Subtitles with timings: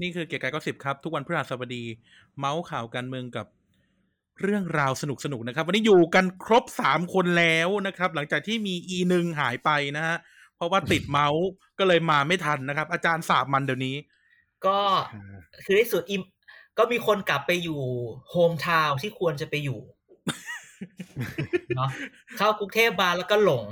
[0.00, 1.84] นี่คือเกียร์กายก็สิบครับ ทุกวันพฤหัสบดี
[2.38, 3.46] เมาส์ข่าวการเมืองกับ
[4.42, 10.16] เรื่องราวสนุกสนุกๆนะครับ วันนี้อยู่กันครบสามคนแล้วนะครับ หลังจากที่มีอีหนึ่งหายไปนะฮะ
[10.56, 11.44] เพราะว่าติดเมาส์
[11.78, 13.96] ก็เลยมาไม่ทันนะครับ อาจารย์สาบมันเดี๋ยวนี้
[14.66, 14.78] ก็
[15.64, 16.22] คือที่สุดอิม
[16.78, 17.80] ก็มีคนกลับไปอยู่
[18.30, 19.80] โฮมทาวน์ที่ควรจะไปอยู่
[21.76, 21.88] เนาะ
[22.36, 23.66] เข้ากรุงเทพมาแล้วก็หลง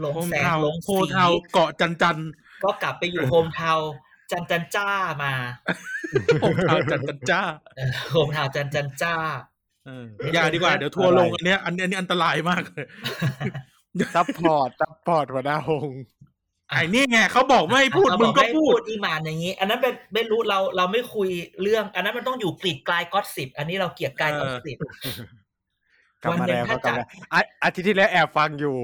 [0.00, 2.20] หลงโฮมแสงทาวน์หลงโฮสีทาวน์เกาะจันจัน
[2.64, 3.90] ก็กลับไปอยู่โฮมทาวน์
[4.30, 4.88] จันจันจ้า
[5.22, 5.32] มา
[6.40, 7.40] โฮมทาวน์จันจันจ้า
[7.76, 9.14] เออโฮมทาวน์จันจันจ้า
[10.34, 12.86] อย่าดีกว่าเดี๋ยวทัวร์ลงอันเนี้ยอันนนี้อันตรายมากเลย
[14.14, 15.90] ซัพพอร์ตซัพพอร์ตหัวหน้าหง
[16.70, 21.28] ไอ้นี่ไงเขาบอกไม่พูดมึงก็พูดอีหมานอย่างนี้ อันนั้นเป็นไม่รู้เราเราไม่คุย
[21.62, 24.76] เรื่อง อันนั้นมันต้องอยู่กรีดกลายก็อตสิบอันนี้เราเกียดกลายก็อตสิบ
[26.22, 28.76] กลับวันมาหนึ่งแล้วถ้ากลับจัดมาอาทิตย์ที่แล้วแอบฟังอยู่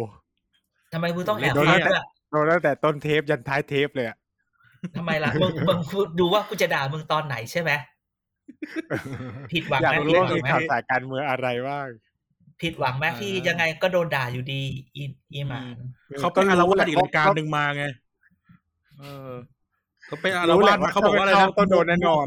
[0.92, 4.16] ทำไมมึงต้องแอบฟังด้วยโดนตั้งแต่ต้นเทปยันท้ายเทปเลยอะ
[4.96, 5.78] ทำไมล่ะมึงมึง
[6.18, 7.70] ดูว่ากูจะด่ามึงตอนไหนใช่ไหม
[9.52, 11.88] ผิดหวังอยากไหมรู้ว่าผิมีดหวังไหมข่าวสารการเมืองอะไรบ้าง
[12.62, 14.62] ผิดหวังไหมที่ยังไงก็โดนด่าอยู่ดี
[14.96, 15.02] อี
[15.34, 15.76] อีหมาน
[16.18, 17.84] เขาไปอารวาสอีกรายการหนึ่งมาไง
[18.98, 19.30] เออ
[20.06, 22.26] เขาไปอารวาสมาเขาบอกว่าอะไรนะต้องโดนแน่นอน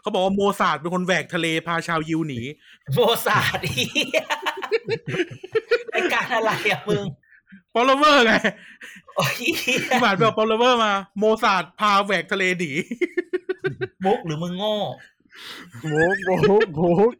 [0.00, 2.40] เขาบอกว่าโมซาร์ทเป็นคนแหวกทะเลพาชาวยิวหนี
[2.94, 3.84] โมซาดอี
[5.94, 7.04] รายการอะไรอะมึง
[7.74, 8.32] ปอลเวอร์ไง
[9.16, 9.34] โอ้ย
[9.88, 12.70] พี่หมานไปเอาปอลเวอร์มา โมซาร์ทพาแหวกทะเลหนี
[14.04, 14.74] มุกหรือมึงโง่
[15.92, 16.58] มุกมุกมุ
[17.10, 17.12] ก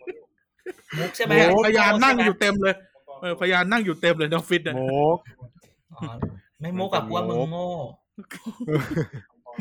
[0.98, 1.32] มุกใช่ไหม
[1.66, 2.74] พยานนั่งอยู่เต็มเลย
[3.20, 5.18] เออพยานนั่งอยู่เต็มเลยในออฟฟิศเนี่ยมุก
[5.96, 6.10] อ๋อ
[6.60, 7.68] ไม่มุกกับกูว่ามึงโง่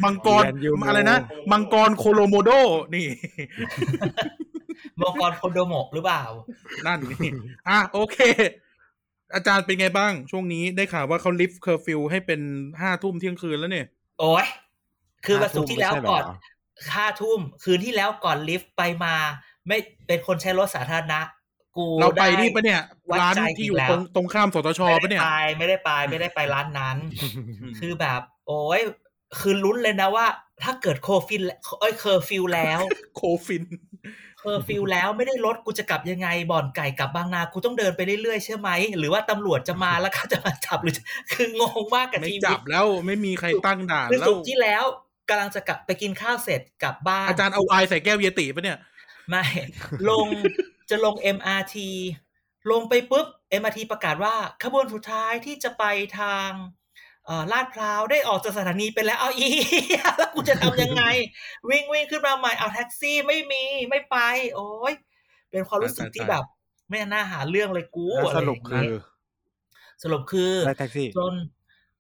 [0.03, 1.17] มังกรเรียนอยู่อะไรนะ
[1.51, 2.49] มังกรโคโลโมโด
[2.95, 3.05] นี่
[5.01, 6.23] มองกรโคโดโมะหรือเปล่า
[6.85, 7.31] นั่นนี่
[7.67, 8.17] อะโอเค
[9.35, 12.41] อาจารย์เป็นไงบ้าง ช่วงนี้ได้ข่าวว่าเขาลิฟต์เคอร์ฟิวให้เป็น
[12.81, 13.88] ห้าทุ่มเที่ยงคืนแล้วเนี่ย
[14.19, 14.47] โอ้ย
[15.25, 19.16] คือวันศุกร์ที่แล้วก่อนไม่ใช่เหรห้าทุ่มคืนที่แล้วก่อนลิฟต์ไปมา
[19.67, 21.19] ไม่เป็นคนใช้รถสาธารณะ
[21.78, 22.81] กูเราไปด้นี่ปะเนี่ย
[23.12, 26.97] วัดร้านใจที่อยู่อีกแล้วตรงตรงข้ามสตชไม่ปะได้เนี่ยไปไม่ได้ไปไม่ได้ไปร้านนั้น
[27.79, 28.81] คือแบบ โอ้ย
[29.40, 30.28] คือลุ้นเลยนะว่า
[30.63, 31.41] ถ้าเกิดโคฟิน
[31.79, 32.79] เอ้ยเคอร์ฟิวแล้ว
[33.16, 33.63] โคฟิน
[34.39, 40.95] เคอร์ฟิวแล้วไม่ได้รถกูจะกลับยังไงบ่อนไก่กลับบางนากูต้องเดินไปเรื่อยๆใช่ไหม หรือว่าตำรวจจะมาแล้วเขาจะมาจับหรือ
[41.31, 44.83] คืองงมากกับไม่ชีจัวิบตแล้วไม่มีใครตั้งด่านคือแล้สุวกร์ที่แล้ว
[45.29, 48.78] กำลังจะกลับไปกินข้าวเสร็จกลับบ้านอาจารย์เอาไวน์ใส่แก้วเยติปะเนี่ย
[49.29, 49.44] ไม่
[50.09, 50.28] ลง
[50.89, 51.75] จะลง MRT
[52.72, 53.28] ลงไปปุ๊บ
[53.61, 55.83] MRT ประกาศว่าขบวนสุดท้ายที่จะไป
[56.19, 56.78] ทางเอ่อ
[57.51, 59.50] ลาดพร้าวได้ออกจากสถานีไปแล้วเอาอี
[60.17, 61.03] แล้วกูจะทำยังไง
[61.69, 64.17] วิ่งวิ่งขึ้นมาใหม่เอาแท็กซี่ไม่มีไม่ไป
[64.53, 64.94] โอ้ย
[65.51, 66.44] เป็นความรู้สึกที่แบบ
[66.90, 68.88] ไม่น่าหาเรื่องเลยกูแล้วสรุปะไย่างคืเงี้อย
[70.03, 71.34] สรุปคือได้แท็กซี่จน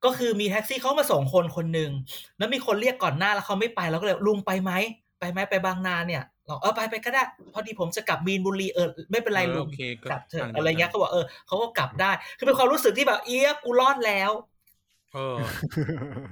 [0.05, 1.91] ก็คือมีแท็กซี่เขามาส่งคนคนหนึ่ง
[2.37, 4.71] แล้วมีคนเรียกก่อนหน้าแล้วเขาไม่ไปแล้วก็เลยลุงไปไหม
[5.19, 7.23] ไปไหมไปบางนาเนี่ยเราเออไปไปก็ได้
[7.53, 14.31] พอดีผมจะกลับมีนบุรีเออไม่เป็นไรเออลุงโอเคก็กลับเถทาอะงเดียวอะไรเงี้ยกันเขาบอกเออเขาก็กลับได้ คือเป็นความรู้สึกที่แบบเอี้ยกูรอดแล้ว
[15.15, 15.37] เออ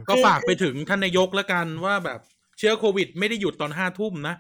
[0.09, 2.19] ก็ฝากไปถึงท่านนายกแล้วกันว่าแบบ
[2.57, 4.35] เชื้อโควิด ไม่ได้หยุดตอนห้าทุ่มนะ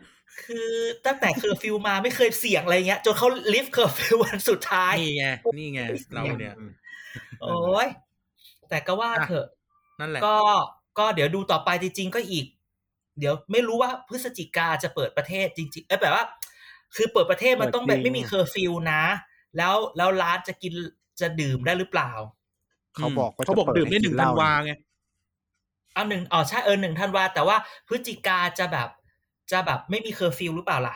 [0.45, 0.69] คือ
[1.05, 5.25] ตั้งแต่เคอร์ฟิวมาไม่เคยเสี่ยงอะไรเงี้ย จนเขาลิฟต์เคอร์ฟิววันสุดท้าย นี่ไง
[5.57, 5.81] นี่ไง
[6.13, 6.55] เราเนี่ย
[7.41, 7.87] โอ้ย
[8.69, 9.47] แต่ก็ว่าเถอะ
[9.99, 10.37] นั่นแหละ ก็
[10.99, 12.45] ก็เดี๋ยวดูต่อไปจริงๆก็อีก
[13.19, 16.25] เดี๋ยวไม่รู้ว่าพฤศจิกาจะเปิดประเทศจริงๆเอ้ยแบบว่า
[16.95, 19.03] คือเปิดประเทศมันต้องแบบไม่มีเคอร์ฟิวนะ
[19.57, 20.73] แล้วแล้วร้านจะกิน
[21.21, 22.11] จะดื่มได้หรือเปล่า
[22.97, 24.71] เขาบอกว่าเขาบอกจะเปิดดื่มได้ให้หกินึ่นงเหธัล้านวาไง
[25.93, 28.89] เอาหนึ่งอ๋อใช่เออหนึ่งธันวา แต่ว่าพฤศจิกาจะแบบ
[29.51, 30.95] จะแบบไม่มีเคอร์ฟิวหรือเปล่าล่ะ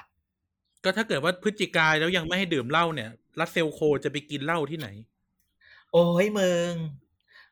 [0.84, 3.10] ก็ถ้าเกิดว่าพฤศจิกาแล้วยังไม่ให้ดื่มเหล้าเนี่ย
[3.40, 4.88] รัสเซลโครว์จะไปกินเหล้าที่ไหน
[5.94, 6.72] โอ้ยมึง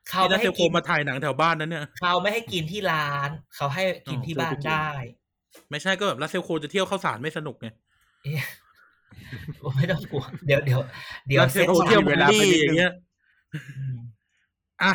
[0.08, 4.88] เขาที่รัไม่สเซให้ลโคกินมาถ่ายหนังแถวบ้านนั้นเนี่ยเขาไม่ให้กินที่ร้าน เขาให้กินที่บ้านได้
[5.70, 7.68] ไม่ใช่ก็แบบรัสเซลโคจะเที่ยวเข้าสารไม่สนุกไง
[8.22, 8.44] เอ๊ะ
[9.58, 10.80] โอ้ไม่ต้องกลัว เดี๋ยวเดี๋ยว
[11.28, 12.92] เดี๋ยวรัสเซลโคซ็ตเที่ยวฉากบุเวลลาไปลี่นิดนึงอย่างเงี้ย
[14.82, 14.94] อืมอะ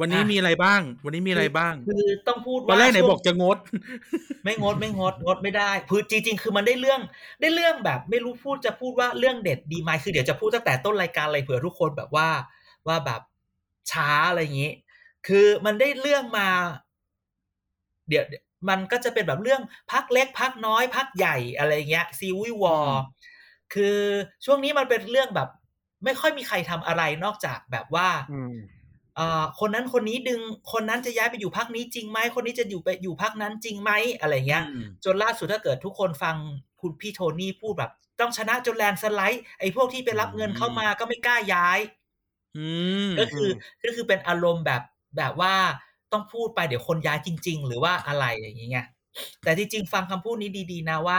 [0.00, 3.58] วันนี้อะมีอะไรบ้าง วันนี้มีอะไรบ้าง คือต้องพูดตอว่านแรกไหนช่วงบอกจะงด
[4.44, 7.00] ไม่งดไม่งดงดไม่ได้คือจริง ๆ คือมันได้เรื่อง
[7.40, 12.28] ได้เรื่องแบบ ไม่รู้พูดจะพูดว่าเรื่องเด็ดดีไหมคือเดี๋ยวจะพูดตั้งแต่ต้นรายการเลยเผื่อทุกคนแบบว่า
[12.86, 13.20] ว่าแบบ
[13.92, 14.72] ช้าอะไรอย่างนี้
[15.26, 16.48] คือมันได้เรื่องมา
[18.08, 18.24] เดี๋ยว
[18.68, 19.62] มันก็จะเป็นแบบเรื่อง
[19.92, 23.00] พักเล็ก พักน้อย พักใหญ่อะไรเงี้ยซีวิวอร์
[23.74, 23.98] คือ
[24.44, 25.48] ช่วงนี้มันเป็นเรื่องแบบ
[26.04, 28.83] ไม่ค่อยมีใครทำอะไรนอกจากแบบว่าอืมอ่า
[29.60, 30.40] คนนั้นคนนี้ดึง
[30.72, 33.90] คนนั้นจะย้ายไปอยู่พักนี้จริงไหมคนนี้จะอยู่ไปอยู่พักนั้นจริงไหม
[34.20, 36.36] อะไรเงี้ยอืมจนล่าสุดถ้าเกิดทุกคนฟัง
[36.80, 37.90] คุณพี่โทนี่พูดแบบ
[38.20, 41.78] ต้องชนะจนแลนด์สไลด์ไอ้พวกที่ไปรับเงินเข้ามาก็ไม่กล้าย้าย
[42.56, 42.68] อื
[43.06, 44.82] มก็คืออืมก็คือเป็นอารมณ์แบบ
[45.16, 45.54] แบบว่า
[46.12, 48.86] ต้องพูดไปเดี๋ยวคนย้ายจริง ๆ หรือว่าอะไรอย่างเงี้ย
[49.44, 51.18] แต่จริงๆฟังคำพูดนี้ดีๆ นะว่า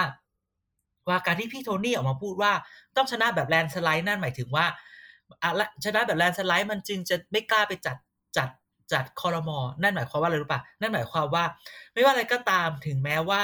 [1.08, 2.52] ว่าการที่พี่โทนี่ออกมาพูดว่า
[2.96, 4.82] ต้องชนะแบบแลนด์สไลด์นั่นหมายถึงว่าอะละ
[5.86, 7.98] ชนะแบบแลนด์สไลด์มันจึงจะไม่กล้าไปจัด
[8.38, 8.50] จัด
[8.94, 11.44] จัดคอรมอนั่นหมายความว่าอะไรรู้ป่ะนั่นหมายความว่า
[11.94, 13.44] ไม่ว่าอะไรก็ตามถึงแม้ว่า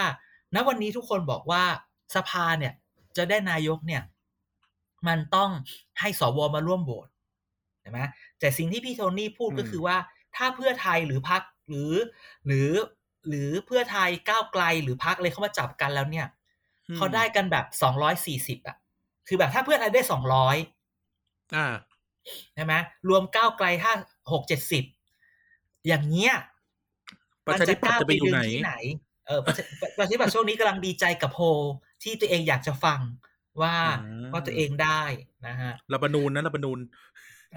[0.56, 1.64] ณวันนี้ทุกคนบอกว่า
[2.16, 2.74] สภาเนี่ย
[3.18, 4.02] จะได้นายกเนี่ย
[5.08, 5.50] มันต้อง
[6.00, 7.08] ให้สวมาร่วมโหวต
[7.82, 8.00] ใช่ไหม
[8.40, 9.98] แต่สิ่งที่พี่โทนี่พูดอืมก็คือว่า
[10.36, 11.94] ถ้าเพื่อไทยหรือพักหรือ
[12.46, 12.70] หรือ
[13.28, 16.28] หรือเพื่อไทยก้าวไกลหรือพักเลยเข้ามาจับกันแล้วเนี่ย
[16.90, 18.78] อืมเขาได้กันแบบสองร้อยสี่สิบอะ
[19.28, 20.58] คือแบบถ้าเพื่อไทยได้สองร้อย
[21.56, 21.66] อ่า
[22.56, 22.74] ใช่ไหม
[23.10, 23.92] รวมก้าวไกลถ้า
[24.32, 24.84] หกเจ็ดสิบ
[25.88, 26.34] อย่างเงี้ย
[27.46, 28.76] ประชาธิปัตย์จะไปอยู่ไหนมัจะกล้าดึงที่ไหน
[29.28, 29.64] เออประชา
[29.98, 31.62] ประชาธิปัตย์ช่วงนี้กำลังดีใจกับโพล
[32.04, 33.00] ที่ตัวเองอยากจะฟัง
[33.62, 35.02] ว่าอืมว่าตัวเองได้
[35.48, 36.80] นะฮะรับบนูนนะรับบนูน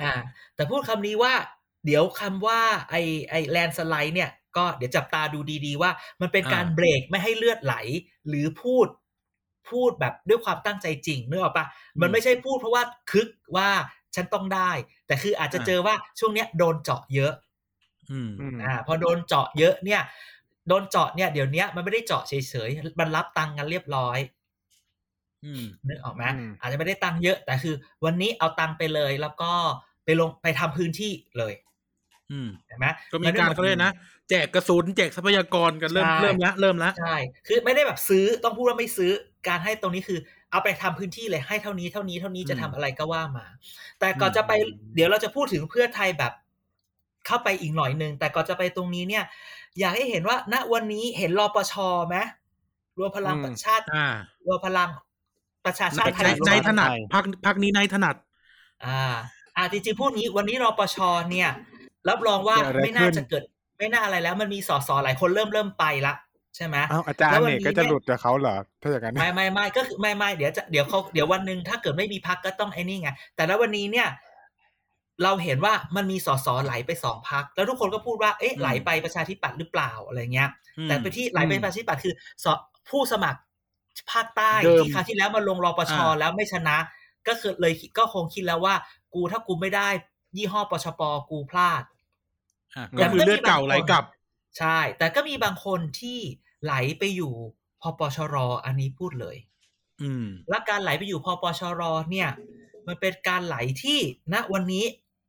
[0.00, 0.12] อ่า
[0.55, 1.32] แต่พูดคำนี้ว่า
[1.87, 2.94] เดี๋ยวคำว่าไอ
[3.31, 5.90] ไอแลนสไลด์เนี่ย ก็เดี๋ยวจับตาดูดีๆ ว่า
[6.20, 7.75] มันเป็นการอ่าเบรกไม่ให้เลือดไหล
[8.29, 8.87] หรือพูด
[9.70, 11.66] พูดแบบด้วยความตั้งใจจริงนึกออกปะ
[12.00, 13.69] มันไม่ใช่พูดเพราะว่าคึกว่า
[14.14, 14.70] ฉันต้องได้
[15.06, 17.32] แต่คืออาจจะเจอว่าช่วงเนี้ยโดนเจาะเยอะ
[18.11, 20.02] อืมอืมอ่าพอโดนเจาะเยอะเนี่ย
[20.69, 24.19] โดนเจาะเนี่ยเดี๋ยวเนี้ยมันไม่ได้เจาะเฉยๆมันรับตังค์กันเรียบร้อย
[25.44, 27.75] อืมนึกออกไหมอืมอาจจะไม่ได้ตังค์เยอะ แต่คือ
[28.05, 29.52] วันนี้เอาตังค์ไปเลย แล้วก็
[30.05, 31.52] ไปลงไปทำพื้นที่เลย
[32.32, 33.93] อืมเห็นไหมก็มีการเขาเรียกนะ
[34.31, 37.17] แจกกระสุนแจกทรัพยากรกันเริ่มใช่เริ่มละเริ่มละใช่
[37.47, 39.11] คือไม่ได้แบบซื้อต้องพูดว่าไม่ซื้อ
[39.49, 40.19] การให้ตรงนี้คือ
[40.50, 43.47] เอาไปทำพื้นที่เลยให้เท่านี้เท่านี้เท่านี้จะทำอะไรก็ว่ามา
[43.99, 44.53] แต่ก่อนจะไป
[44.94, 46.32] เดี๋ยวเราจะพูดถึงเพื่อไทยแบบ
[47.26, 49.25] เข้าไปอีกหน่อยนึงแต่ก่อนจะไปตรงนี้เนี่ย
[49.79, 51.75] อยากให้เห็นว่า ณวันนี้เห็นรอปช
[52.09, 52.17] ไหม
[52.99, 54.06] รวมพลังอืมประชาติอ่า
[54.47, 54.91] รวมพลัง
[55.65, 58.17] ประชาชาติไทในยในรวมถนัดไทยพักพักนี้ในถนัด
[58.85, 59.15] อ่า
[59.56, 60.97] อ่าจริงๆพูดงี้วันนี้รอปช
[61.31, 61.50] เนี่ย
[62.09, 63.45] รับรองว่าเกิดอะไรไม่น่าขึ้นจะเกิด
[63.79, 66.15] ไม่น่าอะไรแล้ว มันมีสสหลายคนเริ่มเริ่มไปละ
[66.56, 74.09] ใช่ไหมอ้าวอาจารแล้ย์ววันเนี่ยนี้ก็จะเนี่ยหลุดจากเขาเหรอถ้าอย่างนั้นไม่ไม่ไม่ก็คือไม่ไม่เดี๋ยวจะเดี๋ยวเขาเดี๋ยววันหนึ่งถ้าเกิดไม่มีพักก็ต้องไอ้นี่ไงแต่แล้ววันนี้เนี่ย
[75.23, 80.49] เราเห็นว่ามันมีสสไหลไปสองพัก แล้วทุกคนก็พูดว่าเอ๊ะอืมไหลไปประชาธิปัตย์หรือเปล่าอะไรเงี้ย
[80.79, 82.15] อืมแต่ไปที่ไหลไปอืมประชาธิปัตย์คือ
[82.45, 82.47] ส
[82.91, 83.41] ผู้สมัคร
[84.12, 86.77] ภาคใต้เดิมที่คราวที่แล้วมาลงรอปชอ่าแล้วไม่ชนะ
[87.29, 88.75] ก็คือเลยก็คงคิดแล้วว่า
[89.15, 89.89] กูถ้ากูไม่ได้
[90.37, 91.94] ยี่ห้อปชปกูพลาดอะแต่
[92.99, 94.05] ก็คือเลือดเก่าไหลกลับ
[94.59, 96.19] ใช่ แต่ก็มีบางคนที่
[96.65, 97.32] ไหลไปอยู่
[97.82, 99.37] พปชรอันนี้พูดเลย
[100.03, 102.31] อืม และการไหลไปอยู่พปชรเนี่ย
[102.87, 103.99] มันเป็นการไหลที่
[104.32, 104.85] ณวันนี้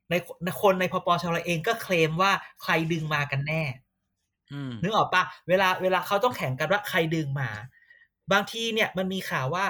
[0.09, 0.13] ใน
[0.43, 2.31] ในคนในพปชรเองก็เคลมว่า
[2.63, 3.63] ใครดึงมากันแน่
[4.53, 7.49] อืมนึกออกปะเวลาเวลาเขาต้องแข่งกันว่าใครดึงมา
[8.31, 9.65] บางทีเนี่ยมันมีข่าวว่า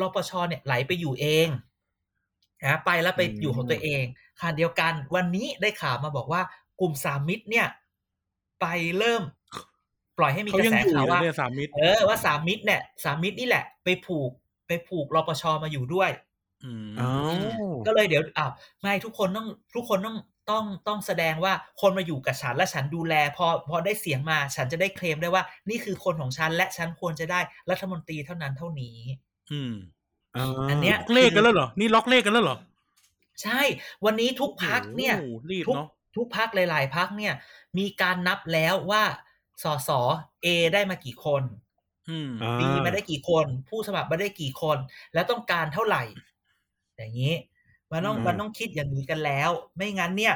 [0.00, 1.48] รปชเนี่ยไหลไปอยู่เอง
[2.64, 4.04] นะไปแล้วไปอืมอยู่ของตัวเอง
[4.38, 6.42] ขณะเดียวกัน วันนี้ได้ข่าวมาบอกว่า
[6.82, 7.66] กลุ่มสามมิตรเนี่ย
[8.60, 8.66] ไป
[8.98, 9.22] เริ่ม
[10.18, 14.30] ปล่อยให้มีเขากระยังแสอยู่ข่าวนะว่าเนี่ยสามมิตรเออว่าสามมิตรเนี่ยสามมิตรนี่แหละ ไปผูก
[14.66, 16.10] ไปผูกรปชมาอยู่ด้วย
[16.64, 17.12] อืมอ้า
[17.70, 20.16] วก็เลยเดี๋ยวอ้าวไม่ทุกคนต้องทุกคนต้อง
[20.50, 28.98] ต้องต้องแสดงว่าคนมาอยู่กับฉันและฉันดูแล พอพอได้เสียงมาฉันจะได้เคลมได้ว่า นี่คือคนของฉันและฉันควรจะได้รัฐมนตรีเท่านั้นเท่านี้
[29.52, 29.74] อืม
[30.70, 32.56] อันเนี้ยล็อกเลขกันแล้วเหรอ นี่ล็อกเลขกันแล้วเหรอ
[33.42, 33.60] ใช่
[34.04, 37.34] วันนี้ทุกพักเนี่ยโอ้โหรีบทุกเนาะ ทุกพักหลาย ๆพักเนี่ย
[37.78, 39.02] มีการนับแล้วว่า
[39.62, 39.90] สส
[40.42, 41.42] เอได้มากี่คน
[42.08, 44.78] อืมอ่าบีมาได้กี่คน ผู้สมัครมาได้กี่คน
[45.14, 46.02] แล้วต้องการเท่าไหร่
[46.96, 47.34] อย่างนี้
[47.92, 50.34] มันต้องอืมมันต้องคิดอย่างนี้กันแล้ว ไม่งั้นเนี่ย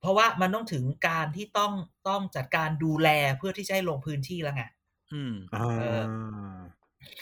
[0.00, 1.72] เพราะว่ามันต้องถึงการที่ต้อง
[2.08, 4.62] ต้องจัดการดูแลเพื่อที่จะให้ลงพื้นที่แล้วไง
[5.10, 6.02] อืมอ่าเออ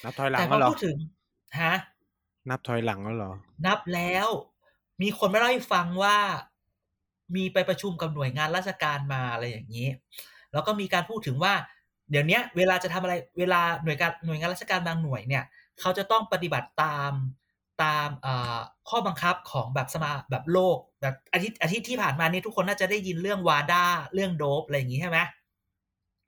[0.05, 0.97] นับถอยหลังแต่พแล้อวเหรอพูดถึง
[1.61, 1.75] ฮะ
[2.49, 3.33] นับถอยหลังแล้วเหรอ
[3.67, 4.27] นับแล้ว
[5.03, 6.19] มีคนมาเล่าให้ฟังว่า
[7.37, 9.89] มีไปประชุมกับหน่วยงานราชการมาอะไรอย่างนี้
[10.53, 11.55] แล้วก็มีการพูดถึงว่า
[12.11, 15.45] เดี๋ยวเนี้ยเวลาจะทำอะไรเวลาหน่วยการหน่วยงานราชการบางหน่วยเนี่ย
[15.81, 17.13] เขาจะต้องปฏิบัติตาม
[17.83, 18.59] ตามเอ่อ
[18.89, 23.85] ข้อบังคับของแบบสมาแบบโลกแบบอาทิตย์อาทิตย์ที่ผ่านมานี่ทุกคนน่าจะได้ยินเรื่องวาด้า
[24.15, 25.19] เรื่องโดปอะไรอย่างนี้ใช่ไหม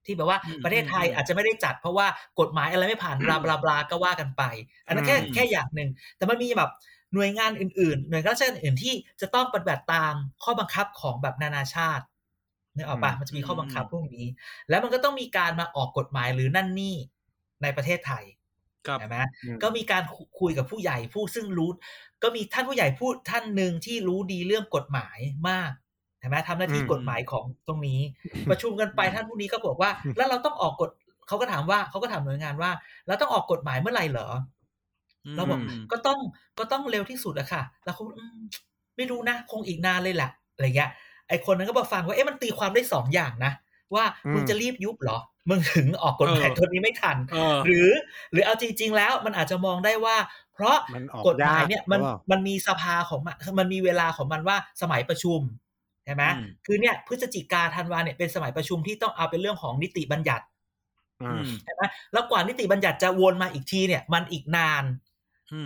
[0.06, 2.06] ที่แบบว่าอืมประเทศไทยอืมอาจจะไม่ได้จัดเพราะว่า
[2.40, 4.42] กฎหมายอะไรไม่ผ่านบลาบลาบลาก็ว่ากันไป
[4.86, 6.70] อันนั้นแค่อืมแค่อย่างหนึ่งแต่มันมีแบบ
[7.14, 12.04] หน่วยงานอื่นๆ หน่วยงานราชการอื่นที่จะต้องปฏิบัติตามข้อบังคับของแบบนานาชาติ
[12.76, 14.26] นึกออกปะอืมมันจะมีข้อบังคับพวกนี้
[14.68, 16.96] แล้วมันก็ต้องมีการมาออกกฎหมายหรือนั่นนี่
[17.62, 18.24] ในประเทศไทย
[18.86, 21.70] ครับใช่ไหมอืมก็มีการคุคุยกับผู้ใหญ่ผู้ซึ่งรู้
[22.22, 25.70] ก็มีท่านผู้ใหญ่พูดท่านหนึ่งที่รู้ดีเรื่องกฎหมายมาก
[26.20, 28.00] ใช่ไหมทำหน้าที่อืมกฎหมายของตรงนี้
[28.50, 30.90] ประชุมกันไปท่านผู้นี้ก็บอกว่า แล้วเราต้องออกกฎ
[31.28, 32.70] เขาก็ถามว่าเขาก็ถามหน่วยงานว่า
[33.06, 34.28] เราต้องออกกฎหมายเมื่อไหร่เหรอ
[35.36, 36.18] เราบอกอืมก็ต้อง
[36.58, 38.40] ก็ต้องเร็วที่สุดอะค่ะ แล้วเขาอืม
[38.96, 40.90] ไม่รู้นะ คงอีกนานเลยแหละอะไรเงี้ย
[41.28, 43.52] ไอคนนั้นก็มาฟังว่าเอ๊ะมันตีความได้สองอย่างนะ
[43.94, 45.18] ว่าอืมมึงจะรีบยุบเหรอ
[45.50, 47.88] มึงถึงออกกฎหมายเออตัวนี้ไม่ทันเออหรือ
[48.32, 50.16] หรือเอาจริง ๆ แล้วมันอาจจะมองได้ว่า
[50.54, 55.40] เพราะมันออกกฎหมายเนี่ยมันยากหรือเปล่ามันมีสภาของมันมันมีเวลาของมันว่าสมัยประชุม
[56.04, 60.44] ใช่ไหมอืมคือเนี่ยพฤศจิกาธันวาเนี่ยเป็นสมัยประชุมที่ต้องเอาเป็นเรื่องของนิติบัญญัติ
[61.20, 65.11] อือืมมใช่ไหมแล้วกว่านิติบัญญัติจะวนมาอีกทีเนี่ย มันอีกนานอื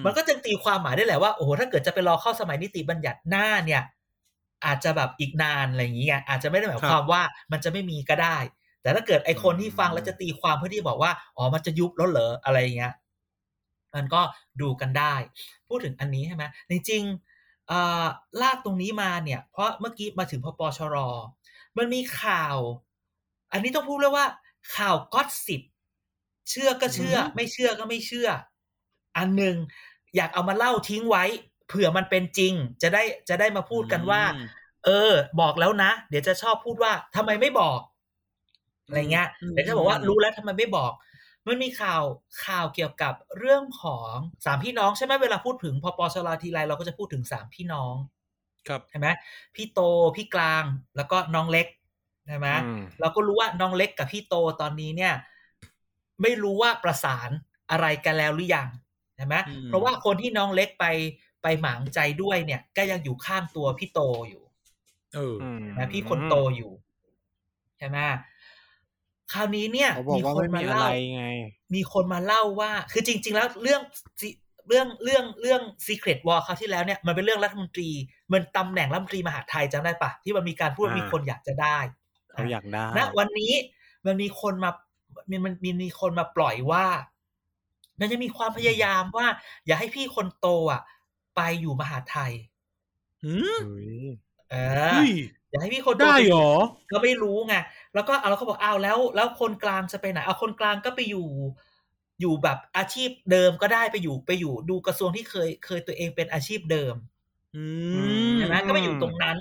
[0.01, 3.83] มมันก็จะตีความหมายได้แหละว่าโอ้โหถ้าเกิดจะไปรอเข้าสมัยนิติบัญญัติหน้าเนี่ย
[4.67, 8.39] อาจจะแบบอีกนานอะไรอย่างเงี้ยอาจจะไม่ได้หมายความว่ามันจะไม่มีก็ได้
[8.83, 12.95] แต่ถ้าเกิดไอคนที่ฟังแล้วจะตีความเพื่อที่บอกว่าอ๋อมันจะยุบแล้วเหรออะไรอย่างเงี้ย
[13.95, 14.21] มันก็
[14.61, 15.15] ดูกันได้
[15.69, 18.05] พูดถึงอันนี้ใช่ไหมจริงๆเอ่อ
[18.43, 20.97] ลากตรงนี้มาเนี่ย เพราะเมื่อกี้มาถึงพปชร
[21.79, 22.57] มันมีข่าว
[23.53, 24.27] อันนี้ต้องพูดเลยว่า
[24.77, 25.61] ข่าวก็อตสิบ
[26.51, 28.29] เชื่อก็เชื่ออืมไม่เชื่อก็ไม่เชื่อ
[29.17, 29.57] อันหนึ่ง
[30.17, 31.25] อยากเอามาเล่าทิ้งไว้
[31.69, 34.47] เผื่อมันเป็นจริง จะได้จะได้มาพูดกันว่าอืม
[34.85, 37.81] เออ บอกแล้วนะ เดี๋ยวจะชอบพูดว่าทำไมไม่บอก
[38.87, 40.93] อะไรเงี้ยอืมเดี๋ยวจะบอกว่ารู้แล้วทำไมไม่บอก
[41.47, 42.03] มันมีข่าว
[42.47, 47.95] ข่าวเกี่ยวกับเรื่องของสามพี่น้องใช่ไหมเวลาพูดถึงพอปชรทีไรเราก็จะพูดถึงสามพี่น้อง
[48.69, 49.07] ครับใช่ไหม
[49.55, 49.81] พี่โต
[50.17, 50.65] พี่กลาง
[50.97, 51.67] แล้วก็น้องเล็ก
[52.27, 55.15] ใช่ไหมอืมเราก็รู้ว่าน้องเล็กกับพี่โตตอนนี้เนี่ย
[56.23, 57.31] ไม่รู้ว่าประสาน
[57.71, 58.69] อะไรกันแล้วหรือยัง
[59.17, 60.87] ใช่ไหมอืมเพราะว่าคนที่น้องเล็กไป
[61.43, 64.43] ไปหมางใจด้วยเนี่ย ก็ยังอยู่ข้างตัวพี่โตอยู่
[65.15, 66.73] เอออืมนะพี่คนโตอยู่
[67.79, 67.99] ใช่ไหม
[69.33, 71.25] คราวนี้เนี่ยเขาบอกว่าคนไม่มามีอะไรเล่าไง
[71.75, 73.81] มีคนมาเล่าว่า คือจริง ๆ แล้วเรื่อง
[74.21, 74.29] สิ
[74.69, 77.91] เรื่องเรื่องเรื่อง Secret War คราวที่แล้วเนี่ยมันเป็นเรื่องรัฐมนตรี
[78.33, 81.79] มันตำแหน่งรัฐมนตรีมหาดไทยจำได้ปะที่มันมีการพูดว่าอ่ามีมีคนอยากจะได้
[82.33, 83.53] เขาอยากได้ณวันนี้
[84.07, 84.71] มันมีคนมา
[85.31, 86.85] มันมันมีมีคนมาปล่อยว่า
[88.01, 89.27] มันจะมีความพยายามว่า
[89.67, 90.83] อย่าให้พี่คนโตอะ
[91.37, 92.33] ไปอยู่มหาดไทย
[93.25, 94.07] หืมเฮ้ย
[94.51, 95.11] เออเฮ้ย
[95.51, 96.51] อย่าให้พี่คนโตได้ปเหรอ
[96.93, 97.55] ก็ไม่รู้ไง
[97.95, 101.29] แล้วก็เอาแล้วเขาบอกอ้าวแล้ว แล้วคนกลางจะไปไหนเอาคนกลางก็ไปอยู่
[102.21, 106.95] อยู่แบบอาชีพเดิมก็ได้ไปอยู่ไปอยู่ดูกระทรวงที่เคยเคยตัวเองเป็นอาชีพเดิม
[107.57, 108.01] อือื
[108.31, 109.37] มใช่ไหมก็ไปอยู่ตรงนั้น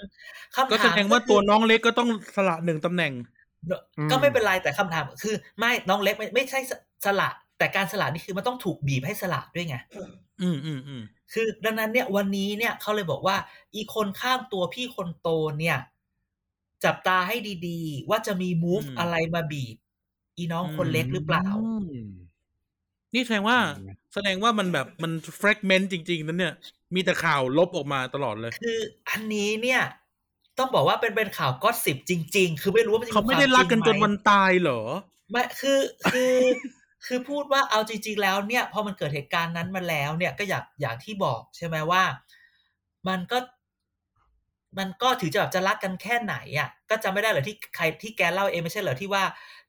[0.56, 3.14] คำก็ถามแสดงว่าคือตัวน้องเล็กก็ต้องสละหนึ่งตำแหน่ง
[4.12, 6.72] ก็ไม่เป็นไรแต่คำถามคือ ไม่น้องเล็กไม่ไม่ใช่ส
[7.06, 9.76] สละ แต่การสละนี่คือมันต้องถูกบีบให้สละด้วยไง
[10.42, 13.36] อืมอืมอืมคือดังนั้นเนี่ยวันนี้เนี่ยเขาเลยบอกว่า
[13.76, 15.78] อีคนข้างตัวพี่คนโตเนี่ย
[16.84, 17.36] จับตาให้
[17.68, 19.76] ดีๆ ว่าจะมี move อะไรมาบีบ
[20.38, 22.08] อีน้องคนเล็กหรือเปล่าอืม
[23.14, 26.54] นี่แสดงว่าอืมแสดงว่ามันแบบมัน fragment จริง ๆ นั้นเนี่ย
[26.96, 29.82] มีแต่ข่าวลบออกมาตลอดเลย คือ อันนี้เนี่ย
[30.58, 34.82] ต้องบอกว่าเป็นเป็นข่าวก็สิบจริง ๆ คือไม่รู้ว่ามันจะเขาไม่ได้รักกันจนมัวันตายเหรอ
[35.32, 35.80] ไม่คือ
[36.12, 36.34] คือ
[37.06, 42.04] คือพูดว่าเอาจริงๆแล้วเนี่ยพอมันเกิดเหตุการณ์นั้นมาแล้วเนี่ยก็อยากอย่างที่บอกใช่ไหมว่า
[43.08, 43.38] มันก็
[44.78, 49.24] มันก็ถือจะแบบจะรักกันแค่ไหนอะ ก็จำไม่ได้เหรอที่ใครที่แกเล่าเองไม่ใช่เหรอที่ว่า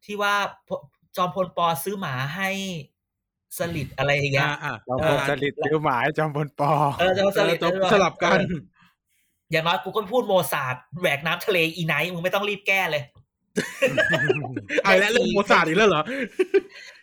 [0.04, 0.34] ที่ว่า
[0.68, 0.70] พ
[1.16, 2.50] จอมพลปอซื้อหมาให้
[3.58, 8.38] สลิดอะไรอย่างเงี้ยอ่าอ่าจอมพลสฤษดิ์ซื้อหมายจอมพลปอเออจอมพลสฤษดิ์เออสลับกัน
[9.50, 13.02] อย่างน้อยกูก็พูดโมซาร์ทแหวกน้ำทะเลอีไนท์มึงไม่ต้องรีบแก้เลย
[14.84, 16.02] ไอ้แล้วเรื่องโมซาร์ทอีกแล้วเหรอ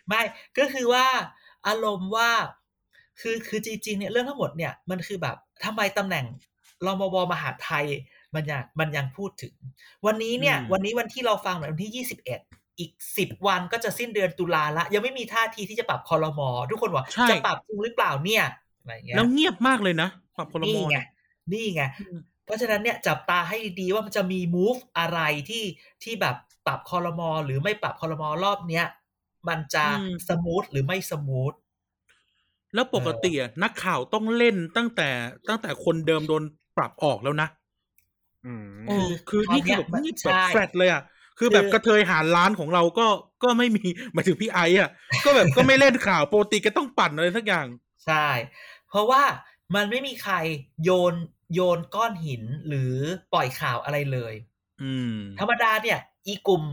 [0.08, 0.22] ไม่
[0.58, 1.06] ก็คือว่า
[1.66, 2.30] อารมณ์ว่า
[3.20, 6.26] คือคือจริงๆเนี่ยเรื่องทั้งหมดเนี่ยมันคือแบบทำไมตำแหน่ง
[6.86, 7.86] รมว.มหาดไทย
[8.34, 9.54] มันยังมันยังพูดถึง
[10.06, 12.40] วันนี้เนี่ยอืมวันนี้วันที่เราฟังเนี่ยวันที่ยี่สิบเอ็ด
[12.78, 18.44] อีกสิบวันก็จะสิ้นเดือนตุลาละ ยังไม่มีท่าทีที่จะปรับคอรมอทุกคนบอกใช่จะปรับจริงหรือเปล่าเนี่ย
[18.80, 20.98] อะไรอย่างเงี้ยแล้วเงียบมากเลยนะปรับพลนี่มไง
[21.52, 21.82] นี่ไง
[22.44, 25.64] เพราะฉะนั้นเนี่ยจับตาให้ดีๆว่ามันจะมี move อะไรที่
[26.02, 28.86] ที่แบบปรับคอรมอหรือไม่ปรับคอรมอรอบเนี้ย
[29.48, 29.84] มันจะ
[30.28, 31.52] smooth หรือไม่ smooth
[32.74, 35.08] แล้วปกติอะนักข่าวต้องเล่นตั้งแต่
[35.48, 36.42] ตั้งแต่คนเดิมโดน
[36.76, 37.48] ปรับออกแล้วนะ
[38.46, 38.96] อืมโอ้
[39.28, 41.02] คือนี่คือแบบตอนนี่เนี้ยแบบใช่แฟลตเลยอะ
[41.38, 43.06] คือแบบคือกะเทยหาล้านของเราก็
[43.42, 44.90] ก็ไม่มีหมายถึงพี่ไอซ์อะ
[45.24, 47.66] ก็แบบก็ไม่เล่นข่าวปกติก็ต้องปั่นอะไรสักอย่าง
[48.06, 48.26] ใช่
[48.88, 49.22] เพราะว่า
[49.74, 50.34] มันไม่มีใคร
[50.84, 51.14] โยน
[51.54, 52.94] โยนก้อนหินหรือ
[53.32, 54.34] ปล่อยข่าวอะไรเลย
[54.82, 56.64] อืม ธรรมดาเนี่ย อีกลุ่ม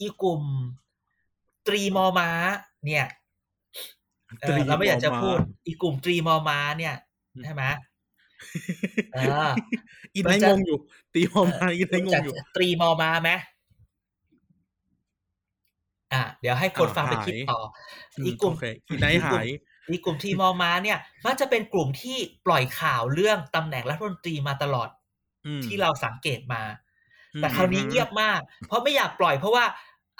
[0.00, 0.42] อีกลุ่ม
[1.68, 2.30] ตรีมอม้า
[2.86, 3.04] เนี่ย
[4.40, 6.94] เออตรีเราไม่อยากจะมอม้าพูด อีกลุ่มตรีมอม้าเนี่ย
[7.44, 7.62] ใช่ไหม
[9.14, 9.48] เออ
[10.14, 10.78] อีไนท์งงอยู่
[11.14, 13.30] ตีมอมาอีไนท์งงอยู่จากตรีมอม้าไหม
[16.12, 17.58] อะเดี๋ยวให้คนฟังไปคิดต่อ
[18.26, 19.46] อีกกลุ่มโอเคอีไนท์หาย
[19.90, 24.88] อีกกลุ่มทีมอมาเนี่ย มักจะเป็นกลุ่มที่ปล่อยข่าวเรื่องตำแหน่งรัฐมนตรีมาตลอด
[25.46, 26.62] อืมที่เราสังเกตมา
[27.34, 29.64] อืมแต่คราวนี้เงียบมาก เพราะไม่อยากปล่อยเพราะว่า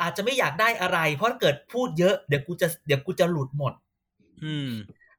[0.01, 3.73] อาจจะไม่อยากได้อะไร เพราะถ้าเกิดพูดเยอะเดี๋ยวกูจะเดี๋ยวกูจะหลุดหมด
[4.45, 4.71] อืม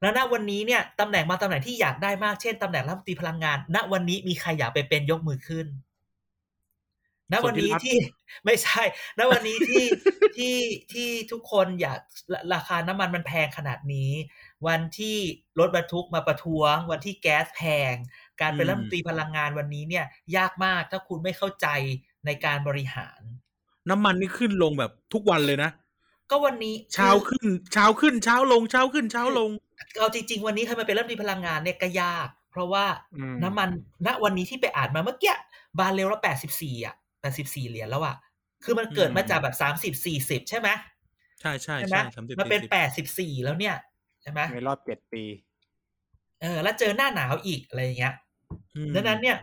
[0.01, 5.67] แล้วณวันนี้เนี่ยตำแหน่งมาตำแหน่งที่อยากได้มากเช่นตำแหน่งรัฐมนตรีพลังงาน ณวันนี้มีใครอยากไปเป็นยกมือขึ้น
[7.31, 7.97] ณวันนี้สนธิรัตน์ที่
[8.45, 8.81] ไม่ใช่
[9.19, 9.85] ณวันนี้ที่
[10.37, 10.55] ที่
[10.93, 11.99] ที่ทุกคนอยาก
[12.33, 14.11] ราราคาน้ำมันมันแพงขนาดนี้
[14.67, 15.17] วันที่
[15.59, 17.93] รถบรรทุกมาประท้วง วันที่แก๊สแพง
[18.41, 20.05] การเป็นรัฐมนตรีพลังงานวันนี้เนี่ย
[20.37, 21.67] ยากมากถ้าคุณไม่เข้าใจ
[22.25, 23.21] ในการบริหาร
[23.89, 25.69] น้ำมันนี่ขึ้นลงแบบทุกวันเลยนะ
[26.29, 29.49] ก็วันนี้เช้าขึ้นเช้าขึ้นเช้าลงเช้าขึ้นเช้าลง
[29.99, 33.69] เอาจริง ๆ วันนี้ใครมาเป็นรัฐมนตรีพลังงานเนี่ยก็ยาก เพราะว่าอืมน้ำมัน
[34.05, 35.35] ณวันนี้ที่ไปอ่านมาเมื่อกี้
[35.79, 38.15] บาร์เรลละแปดสิบสี่อะแปดสิบสี่เหรียญแล้วอะ
[38.63, 40.69] คือมันเกิดมาจากแบบสามสิบสี่สิบใช่ไหม
[41.41, 43.75] ใช่ใช่ใช่ไหมใช่สามสิบมันเป็นสี่สิบแปดสิบสี่แล้วเนี่ย
[44.21, 45.23] ใช่ไหมในรอบเจ็ดปี
[46.41, 48.15] เออ แล้วเจอหน้าหนาวอีกอะไรอย่างเงี้ย
[48.75, 49.37] อืมดังนั้นเนี่ย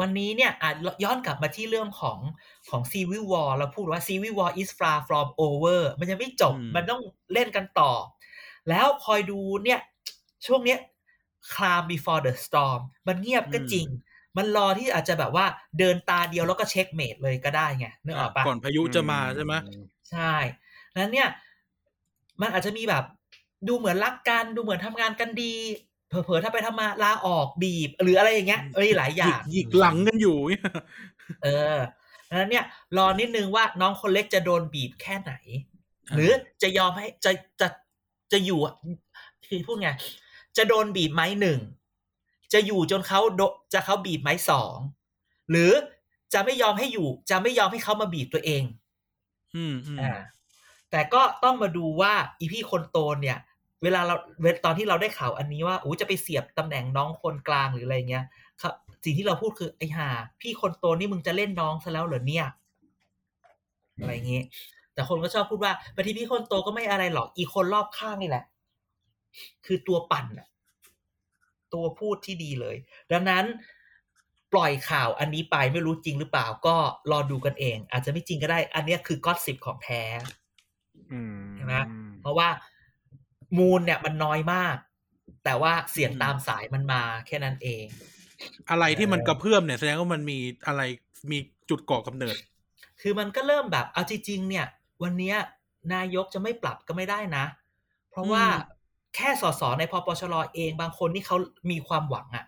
[0.00, 0.74] วันนี้เนี่ยอาจ
[1.04, 2.18] ย้อนกลับมาที่เรื่องของ
[2.70, 7.92] ของ Civil War เราพูดว่า Civil War is far from over มันยังไม่จบ มันต้องเล่นกันต่อ
[8.68, 9.80] แล้วคอยดูเนี่ย
[10.46, 10.78] ช่วงเนี้ย
[11.54, 13.86] calm before the storm มันเงียบก็จริง
[14.36, 15.46] มันรอที่อาจจะแบบว่า
[15.78, 19.54] เดินตาเดียวแล้วก็เช็คเมดเลยก็ได้ไงนึกออกปะก่อนพายุจะมาใช่ไหม
[20.10, 20.34] ใช่
[20.92, 21.28] แล้วเนี่ย
[22.40, 23.04] มันอาจจะมีแบบ
[23.68, 25.54] ดูเหมือนรักกันดูเหมือนทำงานกันดี
[26.10, 30.36] เผลอๆถ้าไปทำมาลาออกบีบ หรืออะไรอย่างเงี้ยเอ้ยหลายอย่างหยิกหลังกันอยู่
[31.44, 31.78] เออ
[32.28, 32.64] ดังนั้นเนี่ย
[32.96, 35.32] รอนิดนึงว่าน้องคนเล็กจะโดนบีบแค่ไหน
[36.14, 36.30] หรือ
[36.62, 37.68] จะยอมให้จะจะ
[38.32, 38.60] จะอยู่
[39.46, 39.88] คือพูดไง
[40.56, 41.60] จะโดนบีบไหมหนึ่ง
[42.52, 44.76] จะอยู่จนเขาโดจะเขาบีบไหมสอง
[45.50, 45.72] หรือ
[46.34, 48.62] จะไม่ยอมให้อยู่ จะไม่ยอมให้เขามาบีบตัวเอง
[49.56, 50.12] อืมอืมอ่า
[50.90, 53.38] แต่ก็ต้องมาดูว่าอีพี่คนโตเนี่ย
[53.82, 58.24] เวลาเราเวลาตอนที่เราได้ข่าวอันนี้ว่าอู้จะไปเสียบตำแหน่งน้องคนกลางหรืออะไรเงี้ย
[58.62, 60.08] ครับ สิ่งที่เราพูดคือไอ้ห่า
[60.40, 62.46] พี่คนโตนี่มึงจะเล่นน้องซะแล้วเหรอเนี่ย
[63.98, 64.44] อะไรเงี้ย
[64.94, 68.44] แต่คนก็ชอบพูดว่าบางทีพี่คนโตก็ไม่อะไรหรอกอีคนรอบข้างนี่แหละ
[69.66, 70.48] คือตัวปั่นอะ
[71.74, 72.76] ตัวพูดที่ดีเลย
[73.12, 73.44] ดังนั้น
[74.52, 76.76] ปล่อยข่าวอันนี้ไปไม่รู้จริงหรือเปล่าก็
[77.10, 80.02] รอดูกันเอง อาจจะไม่จริงก็ได้ อันเนี้ยคือก็สิบของแท้
[81.12, 81.74] อืมใช่ไหม
[82.20, 82.48] เพราะว่า
[83.58, 84.76] มูลเนี่ยมันน้อยมาก
[85.44, 87.84] แต่ว่าเสียงตามสายมันมาแค่นั้นเอง
[88.70, 90.82] อะไรที่มันเออกระเพื่อมเนี่ยแสดงว่ามันมีอะไร
[91.30, 91.38] มี
[91.70, 92.36] จุดก่อกำเนิด
[93.00, 94.66] คือมันก็เริ่มแบบเอาจริงๆเนี่ย
[95.02, 95.36] วันเนี้ย
[95.94, 97.44] นายกจะไม่ปรับก็ไม่ได้นะ
[98.10, 98.78] เพราะว่าอืม
[99.16, 101.36] แค่สสในพปชรเองบางคนนี่เขา
[101.70, 102.44] มีความหวังอะ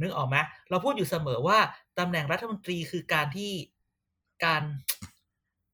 [0.00, 0.36] นึกออกไหม
[0.70, 1.58] เราพูดอยู่เสมอว่า
[1.98, 3.52] ตำแหน่งรัฐมนตรีคือการที่
[4.44, 4.62] การ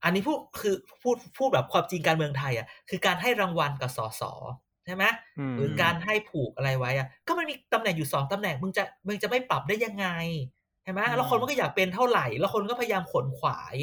[0.05, 4.23] อันนี้พูดคือพูดพูดแบบความจริงการเมืองไทยอะคือการให้รางวัลกับสส
[4.87, 5.05] ใช่ไหม
[5.41, 10.07] มหรือการให้ผูกอะไรไว้อะก็มันมีตำแหน่งอยู่สองตำแหน่งมึงจะมึงจะไม่ปรับได้ยังไง
[10.83, 13.77] ใช่ไหมอืมแล้วคนมันก็อยากเป็นเท่าไหร่ แล้วคนก็พยายามขนขวาย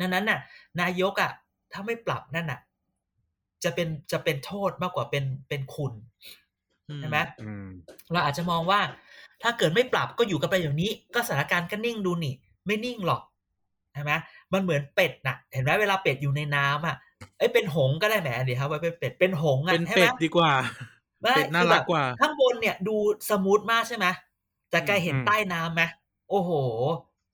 [0.00, 0.38] ดังนั้นน่ะ
[0.80, 1.30] นายกอะ
[1.72, 2.60] ถ้าไม่ปรับนั่นน่ะ
[3.64, 5.92] จะเป็นจะเป็นโทษมากกว่าเป็นเป็นคุณ
[6.88, 7.68] อืใช่ไหมอืม
[8.12, 8.80] เราอาจจะมองว่า
[9.42, 12.34] ถ้าเกิดไม่ปรับก็อยู่กันไปอย่างนี้ ก็สถานการณ์ก็นิ่งดูนี่
[12.66, 14.14] ไม่นิ่งหรอกใช่ไหม
[14.52, 16.96] มันเหมือนเป็ดน่ะ เห็นไหมเวลาเป็ดอยู่ในน้ำอะ
[17.38, 20.52] เอ้เป็นหงก็ได้แหมเดี๋ยวครับไว้เป็นเป็ดเป็นหงอะเป็นเป็ดดีกว่า
[21.20, 22.96] เป็ดน่ารักกว่า ข้างบนเนี่ยดู
[23.30, 24.06] สมูทมากใช่ไหม
[24.70, 25.82] แต่แกเห็นใต้น้ำไหม
[26.30, 26.50] โอ้โห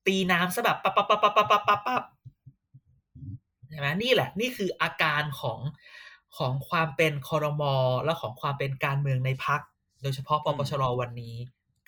[0.06, 2.02] ตีน้ำซะแบบปั๊บปั๊บปั๊บปั๊บปั๊บปั๊บปั๊บ
[3.70, 5.58] ใช่ไหมนี่แหละ นี่คืออาการของ
[6.36, 7.74] ของความเป็นคอรมอ
[8.04, 9.60] และของความเป็นการเมืองในพัก
[10.02, 11.34] โดยเฉพาะปปชรวันนี้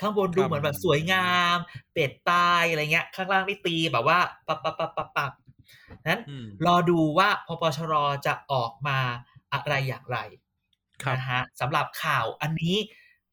[0.01, 1.57] ข้างบนดูครับเหมือนแบบสวยงาม
[1.93, 5.33] เป็ดตายอะไรเงี้ย ข้างล่างนี่ตีแบบว่าปั๊บปั๊บปั๊บปั๊บปั๊บ
[6.09, 7.95] นั้นอืมรอดูว่าพปชร
[8.27, 8.99] จะออกมา
[9.53, 10.19] อะไรอย่างไร
[11.03, 12.77] ครับนะฮะสำหรับข่าวอันนี้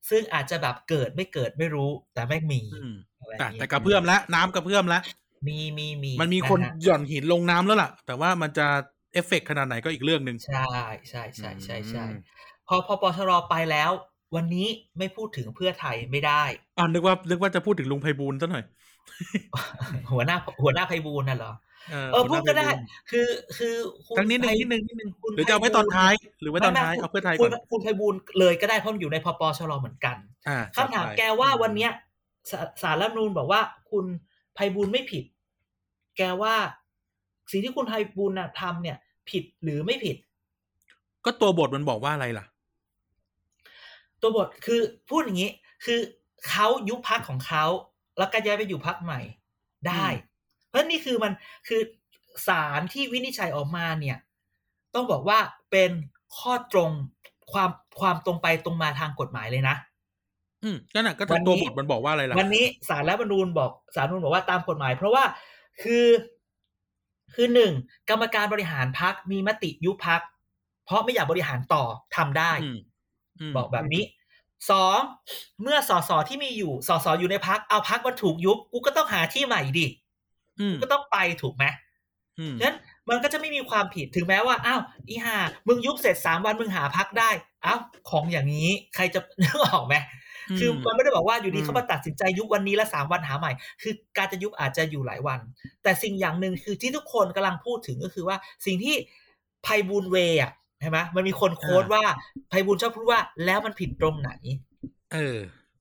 [0.09, 5.01] ซึ่งอาจจะแบบเกิดไม่เกิดไม่รู้แต่ไม่งมีอืมอะไรอแต่ย่างงี้แต่กระเพื่อมแล้วน้ำกระเพื่อมแล้ว
[5.47, 8.67] มีมีมีมันมีคนนะฮะหย่อนหินลงน้ำแล้วล่ะ แต่ว่ามันจะ
[9.13, 10.67] เอฟเฟกต์ขนาดไหนก็อีกเรื่องหนึ่งใช่
[11.09, 12.17] ใช่ใช่ใช่ใช่อืม
[12.67, 13.91] พอพปชรไปแล้ว
[14.35, 14.67] วันนี้
[14.97, 16.43] ไม่พูดถึงเพื่อไทยไม่ได้
[16.77, 18.63] อ่านึกว่านึกว่าจะพูดถึงลุงไพบูลย์ซะหน่อย
[20.11, 21.53] หัวหน้าหัวหน้าไพบูลย์น่ะเหรอ
[21.91, 30.17] เออเออหัพูวดหน้าก็ได้พบูลย์คือคือคุณทั้งนิดนึงไพนิดนึงนิดนึงคุณหรือจะเอาไว้ตอนท้าย หรือไว้ตอนท้ายไม่ไม่เอาเพื่อไทยคุก่ณอนคุณไพบูลย์เลยก็ได้เพราะมันอยู่ในพปชรเหมือนกัน
[30.47, 31.91] อ่าคำถามจัดไปแกว่าวันเนี้ย
[32.51, 34.05] สาสารรัฐธรรมนูญบอกว่าคุณ
[34.55, 35.23] ไพบูลย์ไม่ผิด
[36.17, 36.55] แกว่า
[37.51, 38.97] สิ่งที่คุณไพบูลย์น่ะทำเนี่ย
[39.29, 40.17] ผิดหรือไม่ผิด
[41.25, 42.45] ก็ตัวบทมันบอกว่าอะไรล่ะ
[44.25, 45.51] ตัวบทคือพูดอย่างนี้
[45.85, 45.99] คือ
[46.49, 47.65] เขายุบพักของเขา
[48.17, 49.21] แล้วก็ย้ายไปอยู่พักใหม่
[49.87, 51.33] ได้อืมเพราะนี่คือมัน
[51.67, 51.81] คือ
[52.47, 54.17] ศาลที่วินิจฉัยออกมาเนี่ย
[54.95, 55.39] ต้องบอกว่า
[55.71, 55.91] เป็น
[56.37, 56.91] ข้อตรง
[57.51, 59.75] ความความตรงไปตรงมาทางกฎหมายเลยนะ
[60.63, 65.23] อืมนั่นน่ะก็วันนี้ตัวบทมันบอกว่าอะไรล่ะวันนี้ศาลรัฐธรรมนูญบอกศาลรัฐธรรมนูญบอกว่าตามกฎหมาย เพราะว่า
[65.81, 66.05] คือ
[67.33, 67.73] คือหนึ่ง
[68.09, 70.21] กรรมการบริหารพักมีมติยุบพัก
[70.85, 71.83] เพราะไม่อยากบริหารต่อ
[72.15, 72.79] ทำได้อืม
[73.49, 74.03] มบอกแบบนี้
[74.71, 74.99] สอง
[75.61, 79.87] เมื่อสสที่มีอยู่สสอยู่ในพักเอาพักมันถูกยุบกูก็ต้องหาที่ใหม่ดิ
[80.59, 81.65] อืมก็ต้องไปถูกไหม
[82.39, 82.77] อืมฉะนั้น
[83.09, 85.37] มันก็จะไม่มีความผิดถึงแม้ว่าอ้าวอีห่า
[85.67, 87.29] มึงยุบเสร็จสามวันมึงหาพักได้
[87.65, 89.95] อ้าวของอย่างนี้ใครจะนึกออกไหม
[90.59, 95.39] คือมันไม่ได้บอกว่าอยู่ดีอืมเขามาตัดสินใจยุบวันนี้แล้วสามวันหาใหม่ คือการจะยุบอาจจะอยู่หลายวัน
[95.83, 98.95] แต่สิ่งอย่างหนึ่งคือที่ทุกคนกำลังพูดถึงก็คือว่าสิ่งที่
[99.63, 102.03] ไพบูลย์เวย์อะ ใช่ไหมมันมีคนโค้ดว่า
[102.49, 104.31] ไพบูลย์ชอบพูดว่าแล้วมันผิดตรงไหน
[105.13, 105.37] เออ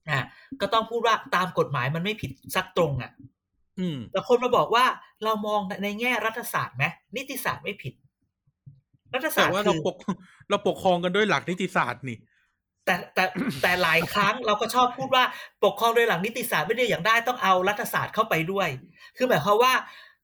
[0.09, 0.21] อะ
[0.61, 3.11] ก็ต้องพูดว่าตามกฎหมายมันไม่ผิดสักตรงอะ
[3.79, 4.85] อืมแต่คนมาบอกว่า
[5.23, 6.83] เรามองในแง่รัฐศาสตร์ไหม
[7.15, 7.93] นิติศาสตร์ไม่ผิด
[9.13, 9.95] รัฐศาแต่สตร์ว่าคืเราอปก
[10.49, 12.17] เราปกครองกันด้วยหลักนิติศาสตร์นี่
[12.85, 13.23] แต่แต่
[13.61, 15.23] แต่หลายครั้งเราก็ชอบพูดว่า
[15.63, 18.69] ปกครองโดยหลักนิติศาสตร์ไม่ได้อย่างได้ต้องเอารัฐศาสตร์เข้าไปด้วย
[19.17, 19.73] คือหมายความว่า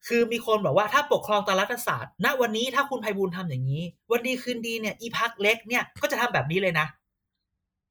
[0.08, 6.86] คือมีคนบอกว่าถ้าปกครองตามรัฐศาสตร์ ณวันนี้ถ้าคุณไพบูลย์ทำอย่างนี้ วันดีคืนดีเนี่ยอีพักเล็กเนี่ยก็จะทำแบบนี้เลยนะ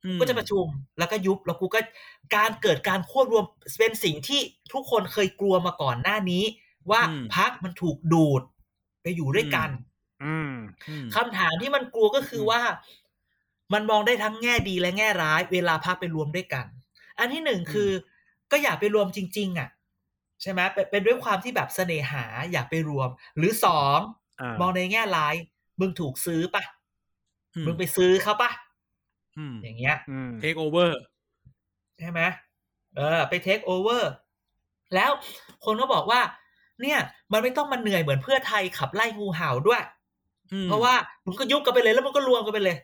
[0.05, 0.65] อืมก็จะประชุม
[0.99, 1.81] แล้วก็ยุบแล้วกูก็
[2.35, 3.45] การเกิดการควบรวม
[3.79, 4.41] เป็นสิ่งที่
[4.73, 6.43] ทุกคนเคยกลัวมาก่อนหน้านี้
[6.91, 7.01] ว่า
[7.35, 8.41] พักมันถูกดูด
[9.01, 9.69] ไปอยู่ด้วยกัน
[10.23, 10.53] อืม
[10.87, 12.61] อืมคำถามที่มันกลัวก็คือว่า
[13.73, 16.65] มันมองได้ทั้งแง่ดีและแง่ร้าย เวลาพักไปรวมด้วยกัน
[17.19, 17.89] อันที่หนึ่งคือ
[18.51, 19.69] ก็อยากไปรวมจริง ๆ อะ
[20.41, 23.99] ใช่ไหมเป็นเป็นด้วยความที่แบบเสน่หาอยากไปรวม หรือสอง
[24.41, 25.35] อ่ามองในแง่ร้าย
[25.79, 26.63] มึงถูกซื้อปะ
[27.55, 28.51] อืมึงไปซื้อเขาปะ
[29.37, 30.99] อืมอย่างเงี้ยอืมเทคโอเวอร์
[31.99, 32.21] ใช่ไหม
[32.95, 34.11] เออ ไปเทคโอเวอร์
[34.95, 35.11] แล้ว
[35.65, 36.21] คนก็บอกว่า
[36.81, 36.99] เนี่ย
[37.31, 39.83] มันไม่ต้องมาเหนื่อยเหมือนเพื่อไทยขับไล่งูเห่าด้วย
[40.63, 40.93] เพราะว่า
[41.25, 42.77] มึงก็ยุบกันไปเลย แล้วมึงก็รวมกันไปเลย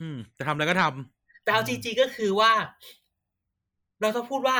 [0.00, 2.52] อืมจะทำอะไรก็ทำแต่เอาจริงๆก็คือว่า
[4.00, 4.56] เราต้องพูดว่า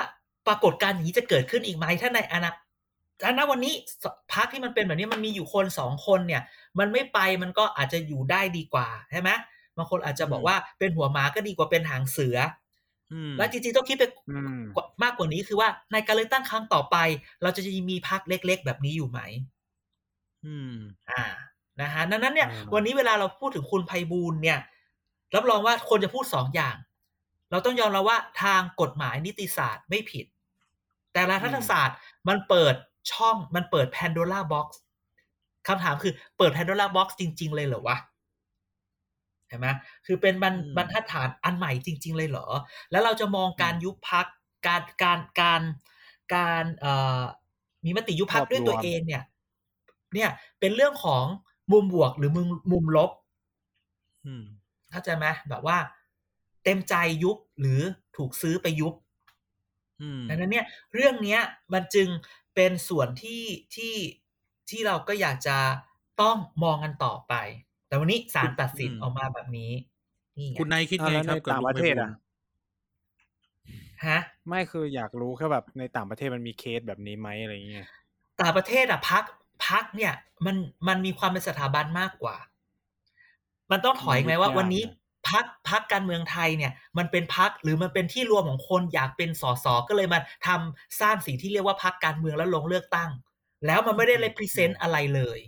[0.47, 2.51] ปรากฏการณ์อย่างนี้จะเกิดขึ้นอีกไหมถ้าในอนา
[3.23, 3.75] ถ้าณวันนี้
[4.33, 6.43] พักที่มันเป็นแบบนี้มันมีอยู่คนสองคนเนี่ย
[6.79, 9.31] มันไม่ไปมันก็อาจจะอยู่ได้ดีกว่าใช่ไหม
[9.77, 12.37] บางคนอาจจะบอกว่าเป็นหัวหมาก็ดีกว่าเป็นหางเสือ
[13.13, 16.97] อืมและจริงๆต้องคิดไปอืมกว่ามากกว่านี้คือว่าในการเลือกตั้งครั้งต่อไป
[17.43, 19.21] เราจะมีพักเล็ก ๆ แบบนี้อยู่ไหม
[20.47, 20.75] อืม
[21.11, 21.25] อ่า
[21.81, 24.59] นะฮะดังนั้นเนี่ยอ่าวันนี้เวลาเราพูดถึงคุณไพบูลย์เนี่ย
[25.35, 26.77] รับรองว่าคนจะพูดสองอย่าง
[27.51, 30.27] เราต้องยอมรับว่าทางกฎหมายนิติศาสตร์ไม่ผิด
[31.17, 31.99] แต่รัฐศาสตร์
[32.29, 32.75] มันเปิด
[33.13, 34.67] ช่องมันเปิด Pandora Box
[35.69, 37.97] คำถามคือเปิด Pandora Box จริง ๆ เลยเหรอวะ
[39.49, 39.69] เห็นไหม
[40.07, 42.47] คือเป็นบรรอืมบรรทัดฐานอันใหม่จริง ๆ เลยเหรอ
[42.91, 44.27] แล้วเราจะมองการยุบพัก
[44.67, 45.63] การการการ
[46.35, 47.23] การเอ่อ
[47.85, 49.23] มีมติยุบพักรวบรวมด้วยตัวเองเนี่ย
[50.15, 51.25] เนี่ยเป็นเรื่องของ
[51.73, 53.11] มุมบวกหรือมุมมุมลบ
[54.25, 54.45] อืม
[54.91, 55.79] เข้าใจไหมแบบว่า
[56.65, 57.81] เต็มใจยุบหรือ
[58.17, 59.06] ถูกซื้อไปยุบอืม
[60.29, 61.41] ดังนั้นเนี่ยเรื่องเนี้ย
[61.73, 62.09] มันจึง
[62.55, 63.43] เป็นส่วนที่
[63.75, 63.95] ที่
[64.71, 65.59] ที่เราก็อยากจะ
[66.21, 67.35] ต้องมองกันต่อไป
[67.87, 69.73] แต่วันนี้ศาลตัดสินออกมาแบบนี้
[70.37, 72.17] นี่ไงคุณนายคิดอ่าไงแล้วครับในกับต่างลุประเทศไพบูลอะย์
[74.05, 77.89] ฮะ ไม่คืออยากรู้แค่แบบในต่างประเทศมันมีเคสแบบนี้ไหมอะไรอย่างเงี้ย
[78.41, 79.25] ต่างประเทศอะพัก
[79.67, 80.57] พักเนี่ย มัน
[80.89, 82.37] มันมีความเป็นสถาบันมากกว่า
[83.71, 84.83] มันต้องถอยไหมว่าวันนี้
[85.29, 93.11] พักพักการเมืองไทยเนี่ยมันเป็นพักหรือมันเป็นที่รวมของคนอยากเป็นสสก็เลยมาทำสร้างสิ่งที่เรียกว่าพักการเมืองแล้วลงเลือกตั้ง
[93.67, 95.39] แล้วมันไม่ได้ represent อะไรเลย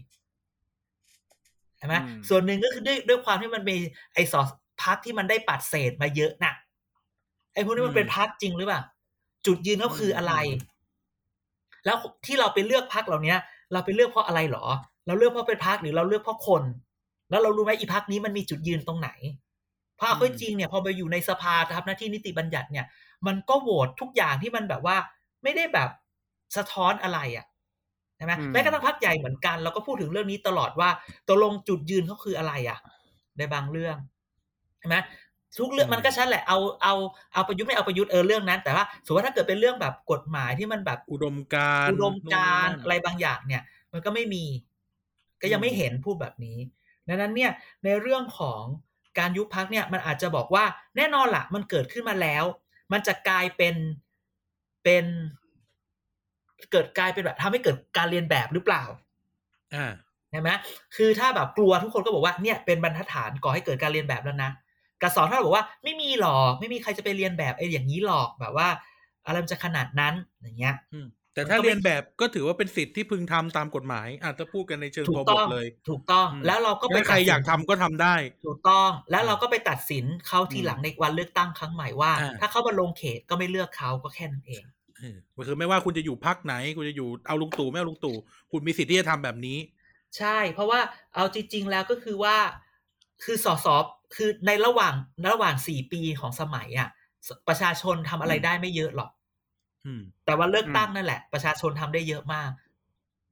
[1.79, 3.77] ใช่ไหมอืมส่วนหนึ่งก็คือด้วยด้วยความที่มันมี
[4.15, 4.41] ไอ้สอ
[4.85, 6.55] พักที่มันได้ปัดเศษมาเยอะน่ะ
[7.55, 8.83] ไอ้พวกนี้มันเป็นพักจริงหรือเปล่า
[9.47, 10.35] จุดยืนเขาคืออะไร
[11.85, 13.35] แล้วที่เราไปเลือกพักเหล่านี้
[13.73, 14.65] เราไปเลือกเพราะอะไรหรอ
[15.07, 16.63] เราเลือกเพราะเป็นพักหรือเราเลือกเพราะคน
[17.31, 19.11] แล้วเรารู้ไหมอีพักนี้มันมีจุดยืนตรงไหน
[19.99, 22.87] เพราะเอาเข้าจริงเนี่ยพอไปอยู่ในสภาทำหน้าที่นิติบัญญัติเนี่ย
[23.27, 24.97] มันก็โหวตทุกอย่างที่มันแบบว่า
[25.43, 25.91] ไม่ได้แบบ
[26.57, 27.47] สะท้อนอะไรอะ
[28.17, 30.91] ใช่ไหมอืมแม้กระทั่งพักใหญ่เหมือนกันเราก็พูดถึงเรื่องนี้ตลอดว่า
[31.29, 32.79] ตกลงจุดยืนเขาคืออะไรอะ
[33.39, 33.97] ในบางเรื่อง
[34.79, 34.97] ใช่ไหม
[35.59, 36.95] ทุกเรื่องมันก็ชัดแหละเอาเอา
[37.35, 44.45] เอาประยุทธ์ไม่เอาประยุทธ์เออเรื่องนั้น แต่ว่าสมมติว่าถ้าเกิดเป็นเรื่องแบบกฎหมายที่มันแบบอุดมการณ์อุดมการณ์โน่นนี่นั่นอะไรบางอย่างเนี่ย มันก็ไม่มี
[45.43, 46.59] ก็ยังไม่เห็นพูดแบบนี้
[47.09, 47.51] ดังนั้นเนี่ย
[47.85, 48.63] ในเรื่องของ
[49.19, 50.65] การยุบพักเนี่ยมันอาจจะบอกว่า
[50.97, 52.45] แน่นอนละมันเกิดขึ้นมาแล้ว
[52.93, 53.75] มันจะกลายเป็น
[54.85, 55.05] เป็น
[56.73, 58.85] เกิดกลายเป็นแบบทำให้เกิดการเรียนแบบหรือเปล่า
[59.75, 59.93] อ่า
[60.31, 60.51] ใช่ไหม
[60.97, 64.51] คือถ้าแบบกลัวทุกคนก็บอกว่าเนี่ยเป็นบรรทัดฐานก่อให้เกิดการเรียนแบบแล้วนะ
[65.03, 68.69] กระสอนถ้าบอกว่าไม่มีหรอกไม่มีใครจะไปเรียนแบบไอ้อย่างนี้หรอกแบบว่า
[69.27, 78.15] อะไรมันจะขนาดนั้นอย่างเงี้ยอืมแต่ถ้ามันก็ไม่เรียนแบบก็ถือว่าเป็นสิทธิ์ที่พึงทำตามกฎหมายอาจจะพูดกันในเชิงถูตัวกบต้ทองเลย ถูกต้องอืมแล้วเราก็ไปถ้าใครตัดสินอยากทำก็ทำได้
[78.47, 84.65] ถูกต้องแล้วอ่าเราก็ไปตัดสินเขาทีหลังในวันเลือกตั้งครั้งใหม่ว่าอ่าถ้าเขามาลงเขตก็ไม่เลือกเขาก็แค่นั้นเอง
[84.97, 88.17] เออก็คือไม่ว่าคุณจะอยู่พักไหน คุณจะอยู่เอาลุงตู่ไม่เอาลุงตู่
[88.51, 89.59] คุณมีสิทธิ์ที่จะทำแบบนี้
[90.19, 90.81] ใช่ เพราะว่า
[91.15, 92.37] เอาจริง ๆ แล้วก็คือว่า
[93.25, 93.67] คือสส
[94.15, 94.95] คือในระหว่าง
[95.33, 96.89] ระหว่างสี่ปีของสมัยอะ
[97.27, 99.18] สประชาชนทำอะไรได้ไม่เยอะหรอกอืม
[100.27, 102.51] แต่ว่าเลือกตั้งนั่นแหละ ประชาชนทำได้เยอะมาก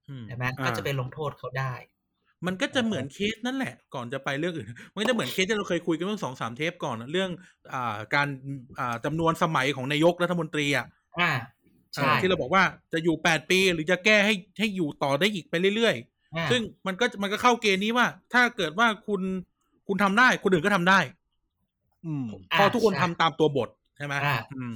[0.09, 1.73] อืมใช่ไหมอ่าก็จะไปลงโทษเขาได้
[2.47, 7.31] มันก็จะเหมือนเคสนั่นแหละ ก่อนจะไปเรื่องอื่น มันก็จะเหมือนเคสที่เราเคยคุยกันเมื่อสองสามเทปก่อนอะเรื่อง
[7.73, 8.29] อ่า การ
[8.79, 10.87] อ่าจำนวนสมัยของนายกรัฐมนตรีอะ
[11.21, 11.33] อ่า
[11.95, 15.95] ใช่อ่าที่เราบอกว่าจะอยู่แปดปีหรือจะแก้ให้ให้อยู่ต่อได้อีกไปเรื่อย
[16.37, 19.23] อ่าๆซึ่งมันก็มันก็เข้าเกณฑ์นี้ว่า ถ้าเกิดว่าคุณ
[19.89, 21.01] คุณทำได้ คนอื่นก็ทำได้
[22.07, 24.75] อืมเพราะทุกคนทำตามตัวบทใช่ไหมอ่าอืม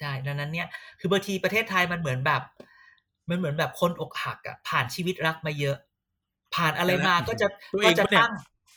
[0.00, 0.68] ใช่ดังนั้นเนี่ย
[1.00, 2.42] คือบางทีประเทศไทยมันเหมือนแบบ
[3.28, 5.76] มันเหมือนแบบคนอกหักอะผ่านชีวิตรักมาเยอะ
[6.54, 8.32] ผ่านอะไรมาก็จะตัวเอก็งจะปะเนี่ยตั้ง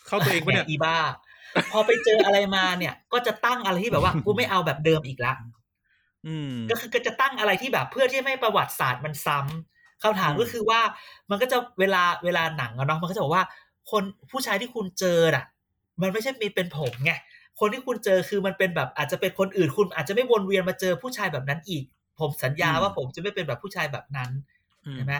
[0.07, 0.97] เข้าตัวเองปะเนี่ยแหมอีบ้า
[1.71, 5.33] พอไปเจออะไรมาเนี่ย ก็จะตั้งอะไรที่แบบว่ากูไม่เอาแบบเดิมอีกละ
[6.27, 10.81] อืมก็คือก็จะตั้งอะไรที่แบบเพื่อที่ไม่ให้ประวัติศาสตร์มันซ้ำคำถามอืมก็คือว่า
[11.29, 13.43] มันก็จะเวลาเวลาหนังอะเนาะมันก็จะบอกว่า
[13.91, 15.45] คนผู้ชายที่คุณเจออะ
[16.01, 17.13] มันไม่ใช่มีเป็นผมไง
[17.59, 21.83] คนที่คุณเจอคือมันเป็นแบบอาจจะเป็นคนอื่นคุณ อาจจะไม่วนเวียนมาเจอผู้ชายแบบนั้นอีก
[22.19, 24.29] ผมสัญญาว่าผมจะไม่เป็นแบบผู้ชายแบบนั้น
[24.85, 25.13] อืมใช่ไหม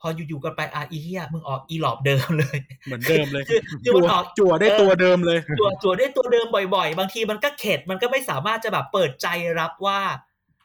[0.00, 10.00] พออยู่ๆกันไปอาอีเฮียมึงออกอีหลอบเดิมเลย เหมือนเดิมเลยคือคือมันออกจั่วได้ตัวเดิมเลยจั่วจั่วด้วยตัวเดิมบ่อย ๆ บางทีมันก็เข็ดมันก็ไม่สามารถจะแบบเปิดใจรับว่า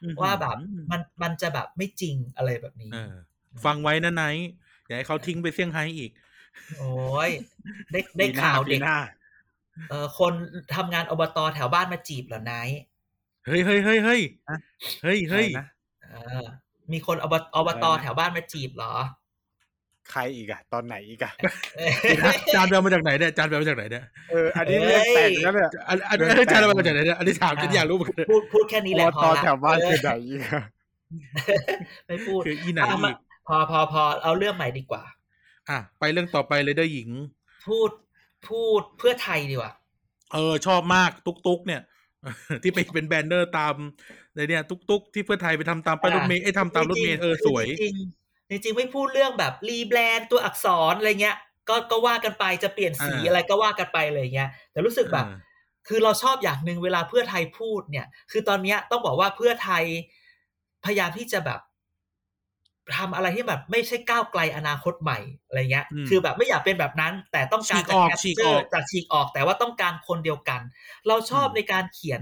[0.03, 0.57] อืมว่าแบบ
[0.91, 3.13] มันมันจะแบบไม่จริงอะไรแบบนี้เออ
[3.65, 4.49] ฟังไว้นะไนท์
[4.85, 6.11] อย่าให้เขาทิ้งไปเซี่ยงไฮ้อีก
[6.77, 7.31] โอ้ย
[7.91, 8.97] ได้ได้ปีหน้ข่าวเด็กปีหน้า
[9.89, 10.33] เออคน
[10.75, 12.69] ทำงานอบตแถวบ้านมาจีบเหรอนาย
[13.45, 14.57] เฮ้ยเฮ้ยเฮ้ยเฮ้ยฮะ
[15.03, 15.67] เฮ้ยเฮ้ยอะไรนะ
[16.11, 16.45] เออ
[16.91, 18.93] มีคนอบอบตอะไรนะแถวบ้านมาจีบเหรอ
[20.11, 21.31] ใครอีกอะตอนไหนอีกอะ
[21.77, 30.63] เออจานไปเอามาจากไหนเนี่ยจานไปเอามาจากไหนเนี่ยเอออันนี้เรียกแต่งแล้วเนี่ยอันอันอันนี้จานไปเอามาจากไหนเนี่ยอันนี้ถามฉันอยากรู้เหมือนกันพูดพูดแค่นี้แหละอบพตอละแถวบ้านเอคืออไหนอีกอะ
[32.07, 35.03] ไม่พูดคืออีไหนอะมาอีกพอพอพอเอาเรื่องใหม่ดีกว่า
[35.69, 37.09] อะไปเรื่องต่อไปเลยเด้อหญิง
[37.67, 37.89] พูด
[38.49, 39.73] พูดเพื่อไทยดีกว่า
[40.33, 41.81] เออ ชอบมากตุ๊กตุ๊กเนี่ย
[42.63, 43.73] ที่ไปเป็น banner ตาม
[44.35, 51.37] ในเนี่ยตุ๊กตุ๊กที่เพื่อไทยไปทำตามป้ายรถเมล์ไอ้ยทำตามรถเมล์เออสวยจริงๆจริงๆจริงๆไม่พูดเรื่องแบบ rebrand ตัวอักษรอะไรเงี้ย
[51.69, 55.49] ก็ก็ว่ากันไปจะเปลี่ยนสีอ่าอะไรก็ว่ากันไปเลยเงี้ย แต่รู้สึกแบบเออ
[55.87, 59.83] คือเราชอบอย่างหนึ่งเวลาเพื่อไทยพูดเนี่ย คือตอนเนี้ยต้องบอกว่าเพื่อไทย
[60.85, 61.59] พยายามที่จะแบบ
[62.97, 70.61] ทำอะไรที่แบบไม่ใช่ก้าวไกลอนาคตใหม่อะไรเงี้ยอืมคือแบบไม่อยากเป็นแบบนั้น แต่ต้องการฉีกออกจะฉีก capture ออกจากฉีกออก แต่ว่าต้องการคนเดียวกัน
[71.07, 72.21] เราชอบอืมในการเขียน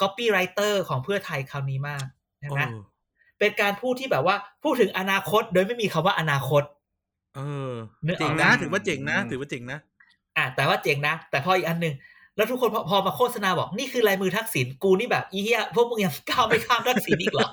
[0.00, 2.04] copywriter ของเพื่อไทยคราวนี้มาก
[2.40, 2.80] ใช่ไหมเออ
[3.38, 6.62] เป็นการพูดที่แบบว่าพูดถึงอนาคตโดยไม่มีคำว่าอนาคต
[7.36, 7.72] เออ
[8.06, 9.78] นึกออกเจ๋งนะนะถือว่าเจ๋งนะ ถือว่าเจ๋งนะ
[10.36, 11.94] อะแต่ว่าเจ๋งนะ แต่พออีกอันหนึ่ง
[12.36, 17.48] แล้วทุกคนพอพอมาโฆษณาบอกนี่คือลายมือทักษิณกูนี่แบบอีเหี้ยพวกมึงยังก้าวไม่ข้ามทักษิณอีกเหรอ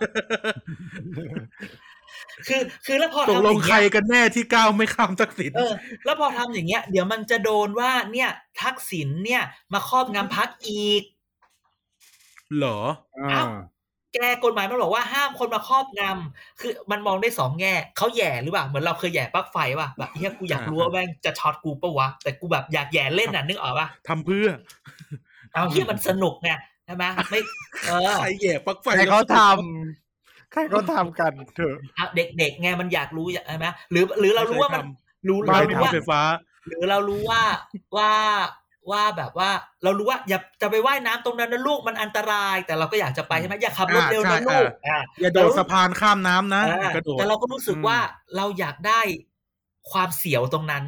[2.47, 5.73] คือคือแล้วพอตกทำลองย่างใครเงี้ยกันแน่ที่ก้าวไม่ข้ามทักษิณเออ
[6.05, 8.29] แล้วพอทำอย่างเงี้ย เดี๋ยวมันจะโดนว่าเนี่ย
[8.61, 9.41] ทักษิณเนี่ย
[9.73, 11.03] มาครอบงำพักอีก
[12.57, 12.79] เหรอ
[13.31, 13.43] อ่า
[14.13, 24.47] แกกฎหมายมันบอกว่าห้ามคนมาครอบงำคือมันมองได้สองแง่เขาแหย่หรือเปล่าเหมือนเราเคยแหย่ปลั๊กไฟป่ะแบบเฮียกูอยากรู้ว่าแม่งจะช็อตกูปะวะแต่กูแบบอยากแหย่เล่นน่ะนึกออกป่ะทำเพื่อ
[25.53, 26.49] เอาเฮียมันสนุกไง
[26.85, 27.39] ใช่ไหมไม่
[27.85, 30.10] เออใครแย่ปลั๊กไฟใครเขาแล้วทำ
[30.51, 34.85] ใครเขาทำกันเถอะเอาเด็กๆไงมันอยากรู้ใช่ไหมหรือหรือเรารู้ว่ามัน
[35.29, 36.21] รู้บ้าเรานรู้ทำว่าไฟฟ้า
[36.67, 37.41] หรือเรารู้ว่า
[37.97, 38.11] ว่า
[38.91, 39.49] ว่าแบบว่า
[39.83, 47.97] เรารู้ว่าอย่าจะไปว่ายน้ำตรงนั้นนะลูกมันอันตราย แต่เราก็อยากจะไปใช่ไหมอย่าขับรถอ่าเร็วใช่นะลูกอ่าอ่าอย่าโดดสะพานข้ามน้ำนะอ่ากระโดดแต่เราก็รู้สึกว่า
[48.35, 49.01] เราอยากได้
[49.91, 50.83] ความเสียวตรงนั้น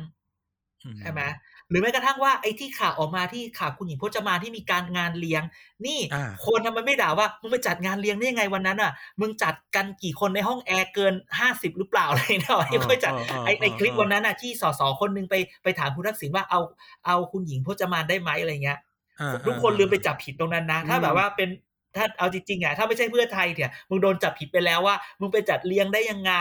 [0.83, 1.27] อืใช่ไหมห
[1.73, 5.43] รือแม้กระทั่งว่าไอ้ที่ข่าวออกมาที่ข่าวคุณหญิงพจมานที่มีการงานเลี้ยง
[5.85, 16.59] นี่อ่าคนทำไมไม่ด่าว่ามึงไปจัดงานเลี้ยงได้ยังไงวันนั้นอะ มึงจัดกันกี่คนในห้องแอร์เกินห้าสิบหรือเปล่าอะไรเนาะที่ไปจัดเออเออไอ้ในคลิปเออวันนั้นอะที่สสคนหนึงไปไปถามคุณทักษิณว่าเอา
[17.05, 18.79] เอาคุณหญิงพจมานได้ไหมอะไรเงี้ย
[19.19, 21.49] อ่าทุกคนลืมไปจับผิดตรงนั้นนะ ถ้าอืมแบบว่าเป็น
[21.95, 26.33] ถ้าเอาจริงๆอะถ้าไม่ใช่เพื่อไทยเนี่ยมึงโดนจับผิดไปแล้วว่า มึงไปจัดเลี้ยงได้ยังไง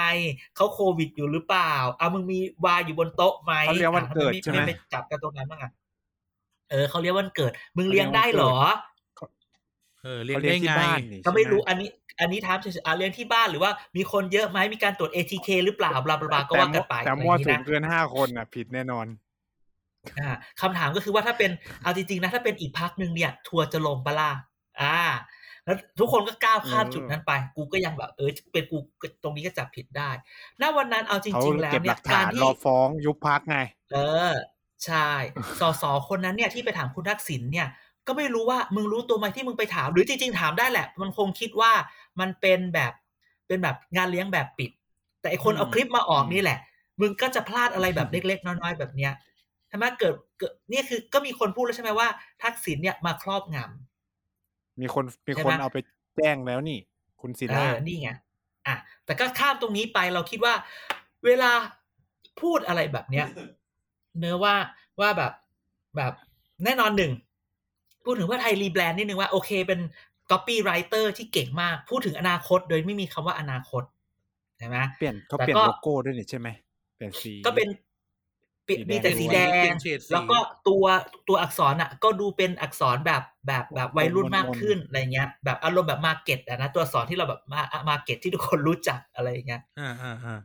[0.56, 5.70] เขาโควิดอยู่หรือเปล่าเอามึงมีวายอยู่บนโต๊ะไหมเขาเลี้ยงวันเกิดอะใช่ไหมไม่ไปจับกันตรงนั้นบ้างอะ
[6.70, 8.54] เออเขาเรียกวันเกิด มึงเลี้ยงได้เหรอ
[10.02, 11.88] เออเรียนเขาเลี้ยได้งที่ไงบ้านนี่ก็ไม่ใช่หรู้อันนี้
[12.20, 19.06] อันนี้ถามเฉยๆอะเลี้ยงที่บ้านหรือว่ามีคนเยอะไหมมีการตรวจ ATK หรือเปล่าบลาบลาบลาก็ว่ากันไปแต่อะไรอมั่วย่างสุนี้มนะเกินห้าคนอะ ผิดแน่นอน
[20.20, 21.50] อ่าคำถามก็คือว่าถ้าเป็น
[21.82, 24.32] เอาจริงๆนะถ้าเป็นอีกพักหนึ่งเนี่ย ทัวร์จะลงปะล่ะ
[24.80, 24.98] อ่า
[25.64, 30.10] แล้วทุกคนก็ก้าวข้ามเออจุดนั้นไป กูก็ยังแบบ เออเป็นกูก็ตรงนี้ก็จับผิดได้
[30.60, 33.58] ณวันนั้นเอาจเขาริง ๆ แล้วเก็บหเนี่ลัยกกาฐารนที่รอฟ้องยุบพักไง
[33.92, 33.98] เอ
[34.28, 34.32] อ
[34.84, 35.08] ใช่
[35.60, 37.68] สสคนนั้นเนี่ยที่ไปถามคุณทักษิณเนี่ย
[38.06, 41.72] ก็ไม่รู้ว่ามึงรู้ตัวไหมที่มึงไปถาม หรือจริง ๆ ถามได้แหละ มันคงคิดว่า
[42.20, 42.92] มันเป็นแบบ
[43.46, 44.70] เป็นแบบงานเลี้ยงแบบปิด
[45.20, 46.58] แต่ไอคนอืมเอาคลิปมาออกอืมนี่แหละ
[47.00, 49.12] มึงก็จะพลาดอะไรแบบเล็ก ๆ น้อยๆแบบเนี้ย
[49.68, 52.08] ใช่ไหมเกิดเกิดเนี่ยคือก็มีคนพูดแล้วใช่ไหมว่า
[52.42, 53.91] ทักษิณเนี่ยมาครอบงำ
[54.80, 55.78] มีคนมีใช่คนไหมเอาไป
[56.16, 56.78] แจ้งแล้วนี่
[57.20, 58.10] คุณศิเอลาอนี่ไง
[58.66, 60.54] อะแต่ก็ข้ามตรงนี้ไปเราคิดว่า
[61.26, 61.50] เวลา
[62.40, 63.26] พูดอะไรแบบเนี้ย
[64.18, 64.54] เนื้อะว่า
[65.00, 65.32] ว่าแบบ
[65.96, 66.12] แบบ
[66.64, 67.12] แน่นอนหนึ่ง
[68.04, 69.80] พูดถึงว่าไทยรีแบรนด์นิดนึงว่าโอเคเป็น
[70.30, 73.82] copywriter ที่เก่งมาก พูดถึงอนาคตโดยไม่มีคำว่าอนาคต
[74.58, 76.48] ใช่ไหมเปลี่ยนเขาแต่เปลี่ยนก็โลโก้ด้วยนี่ใช่ไหม
[76.96, 77.91] เปลี่ยนสีก็เป็นปิสีแดง
[78.90, 80.84] มีแต่สีแดเปลี่งยนเฉดสีแล้วก็ตัว
[81.28, 90.40] ตัวอักษรอะ ก็ดูเป็นอักษรแบบแบบแบบวัยรุ่นมากมนๆขึ้นอะไรเงี้ย แบบอารมณ์แบบมาเก็ตอะนะตัวอักษรที่เราแบบมาmarket ที่ทุกคนรู้จักอะไรอย่างเงี้ยอ่าอ่าอ่า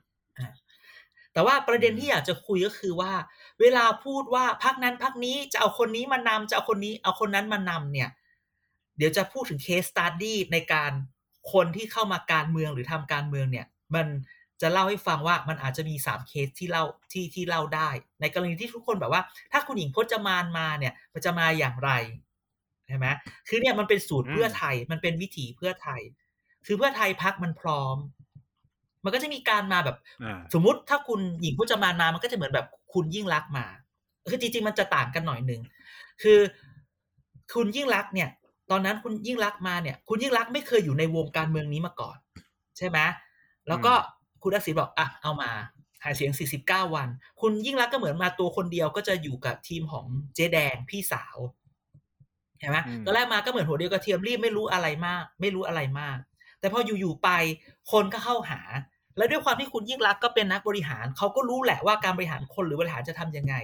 [1.34, 3.14] แต่ว่าประเด็นที่อยากจะคุยก็คือว่า
[3.62, 8.10] เวลาพูดว่าพรรคนั้นพรรคนี้จะเอาคนนี้มานำจะเอาคนนี้เอาคนนั้นมานำเนี่ย
[8.98, 10.92] เดี๋ยวจะพูดถึงเคสสต u d ดี้ในการ
[11.54, 14.08] คนที่เข้ามาการเมืองหรือทำการเมืองเนี่ย มัน
[14.62, 17.90] จะเล่าให้ฟังว่ามันอาจจะมีสามเคสที่เล่าที่ที่เล่าได้
[18.22, 21.92] ในกรณีที่ทุกคนแบบว่า ถ้าคุณหญิงพจมานมาเนี่ยมันจะมาอย่างไร
[22.88, 23.08] ใช่ไหม
[23.48, 26.02] คือเนี่ยมันเป็นสูตรเพื่อไทย มันเป็นวิถีเพื่อไทย
[26.66, 27.98] คือเพื่อไทยพักมันพร้อม
[29.04, 33.66] มันก็จะมีการมาแบบอ่าสมมุติถ้าคุณหญิงพจมานมา มันก็จะเหมือนแบบคุณยิ่งรักษณ์มา
[34.30, 35.62] คือจริงๆมันจะต่างกันหน่อยหนึ่ง
[36.22, 36.40] คือ
[37.54, 38.30] คุณยิ่งรักษณ์เนี่ย
[38.72, 42.18] ตอนนั้นคุณยิ่งรักษณ์มาเนี่ย คุณยิ่งรักษณ์ไม่เคยอยู่ในวงการเมืองนี้มาก่อน
[42.78, 43.00] ใช่ไหม
[43.68, 43.94] แล้วก็
[44.42, 45.52] คุณทักษิณบอกอะเอามา
[46.04, 47.10] หาเสียง 49 วัน
[47.42, 51.38] คุณยิ่งรักษณ์ก็เหมือนมาตัวคนเดียวก็จะอยู่กับทีมของเจ๊แดงพี่สาว
[52.60, 56.18] เห็นไหมอืมตอนแรกมาก็เหมือนหัวเดียวกระเทียมรีบไม่รู้อะไรมาก ไม่รู้อะไรมาก
[56.60, 57.30] แต่พออยู่ๆไป
[57.92, 58.60] คนก็เข้าหา
[59.18, 63.56] แล้วด้วยความที่คุณยิ่งรักษณ์ก็เป็นนักบริหารเขาก็รู้แหละว่าการบริหารคนหรือบริหารจะทำยังไง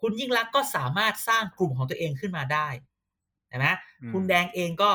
[0.00, 2.68] คุณยิ่งรักษณ์ก็สามารถสร้างกลุ่มของตัวเองขึ้นมาได้
[3.48, 3.68] เห็นไหม
[4.02, 4.90] อืมคุณแดงเองก็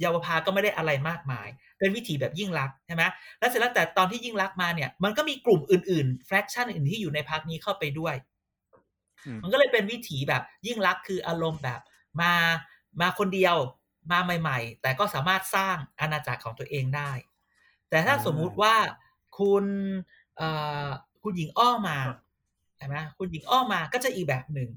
[0.00, 3.02] เยาวภาก็ไม่ได้อะไรมากมาย เป็นวิถีแบบยิ่งรักษณ์ใช่ไหม
[3.38, 8.14] แล้วเสร็จแล้วแต่ตอนที่ยิ่งรักษณ์มาเนี่ย มันก็มีกลุ่มอื่นๆแฟร c ชันอื่นที่อยู่ในพักนี้เข้าไปด้วย
[9.26, 11.80] อืมมันก็เลยเป็นวิถีแบบยิ่งรักษณ์คืออารมณ์แบบ
[12.20, 12.32] มา
[13.00, 13.56] มาคนเดียว
[14.12, 17.10] มาใหม่ ๆ แต่ก็สามารถสร้างอาณาจักรของตัวเองได้
[17.90, 18.74] แต่ถ้าอ่าสมมุติว่า
[19.38, 19.64] คุณ
[20.36, 20.48] เอ่
[20.86, 20.88] อ
[21.22, 21.98] คุณหญิงอ้อมา
[22.76, 24.70] ใช่ไหมคุณหญิงอ้อมาก็จะอีกแบบหนึ่ง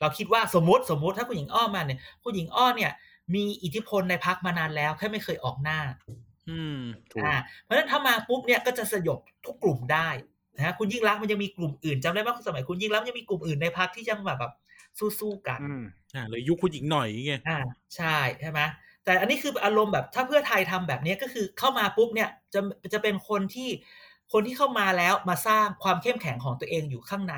[0.00, 2.92] เราคิดว่าสมมติสมมติถ้าคุณหญิงอ้อมาเนี่ย คุณหญิงอ้อเนี่ย
[3.34, 5.78] มีอิทธิพลในพักมานานแล้ว แค่ไม่เคยออกหน้า
[6.48, 6.74] อืม
[7.12, 10.08] ถูกอ่าเพราะฉะนั้นถ้ามาปุ๊บเนี่ยก็จะสยบทุกกลุ่มได้
[10.56, 14.52] นะฮะคุณยิ่งรักษณ์มันยังมีกลุ่มอื่นจำได้ว่าสมัยคุณยิ่งรักษณ์มันยังมีกลุ่มอื่นในพักที่ยังแบบแบบ
[15.20, 15.80] สู้ๆกันอืม
[16.14, 17.58] อ่าเลยยุคคุณหญิงหน่อยไงอ่า
[17.96, 18.60] ใช่ใช่ไหม
[19.04, 22.60] แต่อันนี้คืออารมณ์แบบถ้าเพื่อไทยทำแบบนี้ก็คือเข้ามาปุ๊บเนี่ยจะ
[22.92, 23.70] จะเป็นคนที่
[24.32, 27.36] คนที่เข้ามาแล้วมาสร้างความเข้มแข็งของตัวเองอยู่ข้างใน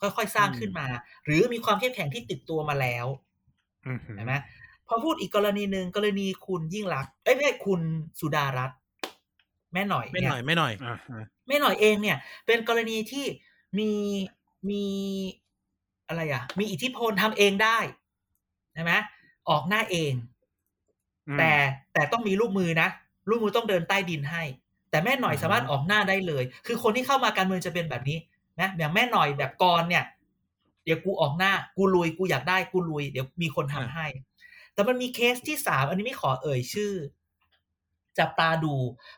[0.00, 0.86] ค่อยๆสร้างขึ้นมา
[1.24, 3.06] หรือมีความเข้มแข็งที่ติดตัวมาแล้ว
[3.84, 4.34] อืมเห็นไหม
[4.88, 7.80] พอพูดอีกกรณีหนึ่งกรณีคุณยิ่งรักษณ์เอ้ยไม่ใช่คุณ
[8.20, 8.78] สุดารัตน์
[9.72, 12.16] แม่หน่อยไม่หเนี่น่อยไม่หน่อยอ่าฮะแม่หน่อยเองเนี่ย
[12.46, 13.24] เป็นกรณีที่
[13.78, 13.90] มี
[14.70, 14.84] มี
[16.08, 17.78] อะไรอะ มีอิทธิพลทำเองได้
[18.74, 18.92] ใช่ไหม
[19.48, 20.12] ออกหน้าเอง
[21.28, 21.52] อืมแต่
[21.92, 22.88] แต่ต้องมีลูกมือนะ
[23.28, 24.42] ลูกมือต้องเดินใต้ดินให้
[24.90, 28.18] แต่แม่หน่อยอือฮึสามารถออกหน้าได้เลย คือคนที่เข้ามาการเมืองจะเป็นแบบนี้
[28.60, 30.04] นะอย่างแม่หน่อยแบบกรเนี่ย
[30.84, 34.06] เดี๋ยวกูออกหน้า กูลุยกูอยากได้กูลุย เดี๋ยวมีคนทำให้
[34.74, 36.92] แต่มันมีเคสที่สามอันนี้ไม่ขอเอ่ยชื่อ
[38.18, 38.74] จับตาดู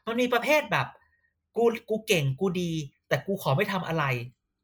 [0.07, 0.87] มันมีประเภทแบบ
[1.57, 2.71] กูกูเก่งกูดี
[3.09, 4.05] แต่กูขอไม่ทำอะไร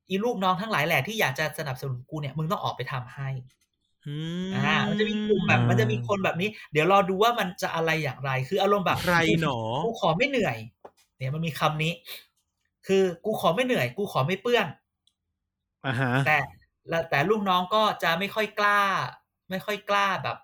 [0.08, 3.28] อีลูกน้องทั้งหลายแหละที่อยากจะสนับสนุนกูเนี่ยมึงต้องออกไปทำให้
[4.06, 4.16] อื
[4.48, 10.56] มอ่ามันจะมีกลุ่มแบบมันจะมีคนแบบนี้ เดี๋ยวรอดูว่ามันจะอะไรอย่างไร คืออารมณ์แบบใครหนอกูขอไม่เหนื่อย
[11.16, 11.92] เนี่ยมันมีคำนี้
[12.86, 14.66] คือกูขอไม่เหนื่อย กูขอไม่เปื้อน
[15.86, 16.38] อ่าฮะแต่
[16.88, 18.80] และแต่ลูกน้องก็จะไม่ค่อยกล้า
[19.50, 20.36] ไม่ค่อยกล้าแบบ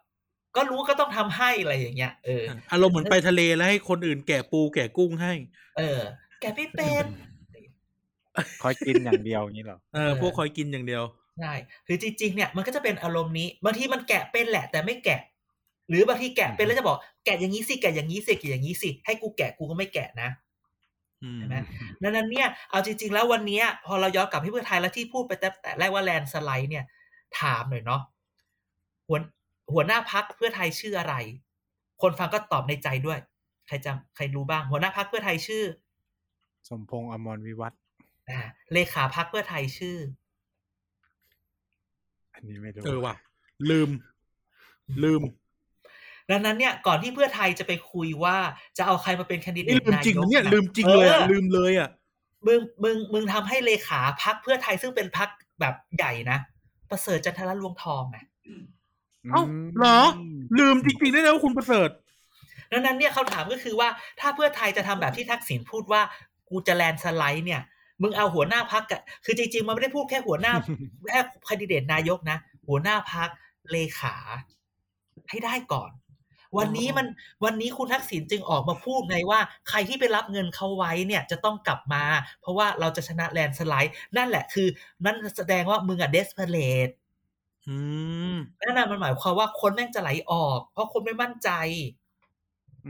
[0.57, 5.33] ก็รู้ก็ต้องทำให้อะไรอย่างเงี้ยเอออารมณ์เหมือนไปทะเลแล้วให้คนอื่นแกะปูแกะกุ้งให้
[5.79, 6.01] เออ
[6.41, 7.05] แกไม่เป็น
[8.63, 11.03] คอยกินอย่างเดียวอย่างนี้เหรอเออพวกคอยกินอย่างเดียว
[11.41, 11.53] ใช่
[11.87, 15.21] คือจริงๆเนี่ยมันก็จะเป็นอารมณ์นี้บางทีมันแกะเป็นแหละ แต่ไม่แกะ
[15.89, 20.29] หรือบางทีแกะเป็นแล้วจะบอกแกะอย่างนี้สิแกะอย่างนี้สิแกะอย่างนี้สิให้กูแกะกูก็ไม่แกะนะ
[21.23, 21.57] อืมเห็นไหม
[22.03, 26.85] ดังนั้นเนี่ยเอาจริง ๆ แล้ววันเนี้ยพอเราย้อนกลับให้เพื่อไทยแล้วที่พูดไปแต่แต่แรกว่าแลนด์สไลด์เนี่ย
[27.41, 28.03] ถามหน่อยเนาะ
[29.09, 29.19] หัว
[29.73, 31.15] หัวหน้าพักเพื่อไทยชื่ออะไร
[32.03, 33.19] คนฟังก็ตอบในใจด้วย
[33.67, 35.65] ใครจำใครรู้บ้าง หัวหน้าพักเพื่อไทยชื่อ
[36.69, 37.81] สมพงษ์อมรวิวัฒน์
[38.31, 38.41] อ่า
[38.73, 39.97] เลขาพักเพื่อไทยชื่อ
[42.35, 43.15] อันนี้ไม่รู้เออว่ะ
[43.71, 43.91] ลืม
[45.03, 45.23] ลืม
[46.31, 48.37] ดังนั้นเนี่ย ก่อนที่เพื่อไทยจะไปคุยว่า
[48.79, 51.89] จะเอาใครมาเป็นแคนดิเดนี่ตลืมนายจริงกนะเนี่ยะลืมจริงเลยอะออลืมเลยอะ
[52.47, 55.29] มึงมึงมึงทำให้เลขาพักเพื่อไทยซึ่งเป็นพัก
[55.61, 56.39] แบบใหญ่นะ
[56.91, 58.19] ประเสริฐจันทรลวงทองไง
[59.33, 59.43] เอ้า
[59.79, 59.99] เหรอ
[60.59, 61.91] ลืมจริงๆได้แล้วว่าคุณประเสริฐ
[62.73, 63.89] ดังนั้นเนี่ยเขาถามก็คือว่า
[64.21, 66.03] ถ้าเพื่อไทยจะทำแบบที่ทักษิณพูดว่า
[66.49, 67.63] กูจะแลนด์สไลด์เนี่ย
[68.03, 70.53] มึงเอาหัวหน้าพักอะคือจริงๆ มันไม่ได้พูดแค่หัวหน้า
[71.11, 73.29] แค่คดิเดตนายกนะ หัวหน้าพัก
[73.71, 74.17] เลขา
[75.31, 75.91] ให้ได้ก่อน
[76.59, 77.07] วันนี้มัน
[77.45, 82.05] วันนี้คุณทักษิณจึงออกมาพูดไงว่า ใครที่ไปรับเงินเขาไว้เนี่ย จะต้องกลับมา
[82.41, 84.69] เพราะว่าเราจะชนะแลนด์สไลด์ นั่นแหละคือ
[85.05, 86.89] นั่นแสดงว่ามึงอะเดสเพลต
[87.69, 87.77] อื
[88.33, 91.51] มนั่นน่ะมันหมายความว่าคนแม่งจะไหลออก เพราะคนไม่มั่นใจ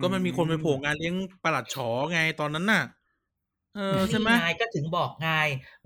[0.03, 1.15] ก็มันมีคนไปโผล่งานเลี้ยง
[1.45, 2.83] ประหลัดฉอไงตอนนั้นน่ะ
[3.75, 5.31] เออใช่ไหมนี่ไงก็ถึงบอกไง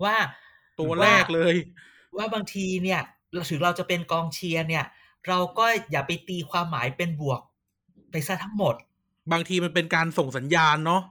[0.03, 0.15] ว่า
[0.79, 1.55] ตัวแรกเลย
[2.17, 3.01] ว่าบางทีเนี่ย
[3.49, 4.85] ถึงเราจะเป็นกองเชียร์เนี่ย
[5.27, 7.39] เราก็อย่าไปตีความหมายเป็นบวก
[8.11, 8.75] ไปซะทั้งหมด
[9.31, 11.01] บางทีมันเป็นการส่งสัญญาณเนาะ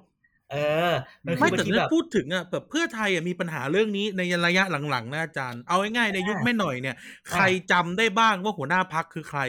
[0.51, 0.57] เอ
[0.91, 0.93] อ
[1.27, 6.97] มันคืไม่อบาแต่งทีถ้าแบบพูดถึงอะแบบเพื่อไทยอะมีปัญหาเรื่องนี้ในระยะหลังๆนะอาจารย์ เอาง่ายๆในยุคอ่าแม่หน่อยเนี่ย
[7.33, 7.43] ใคร
[7.73, 9.41] จำได้บ้างว่าหัวหน้าพักคือใคร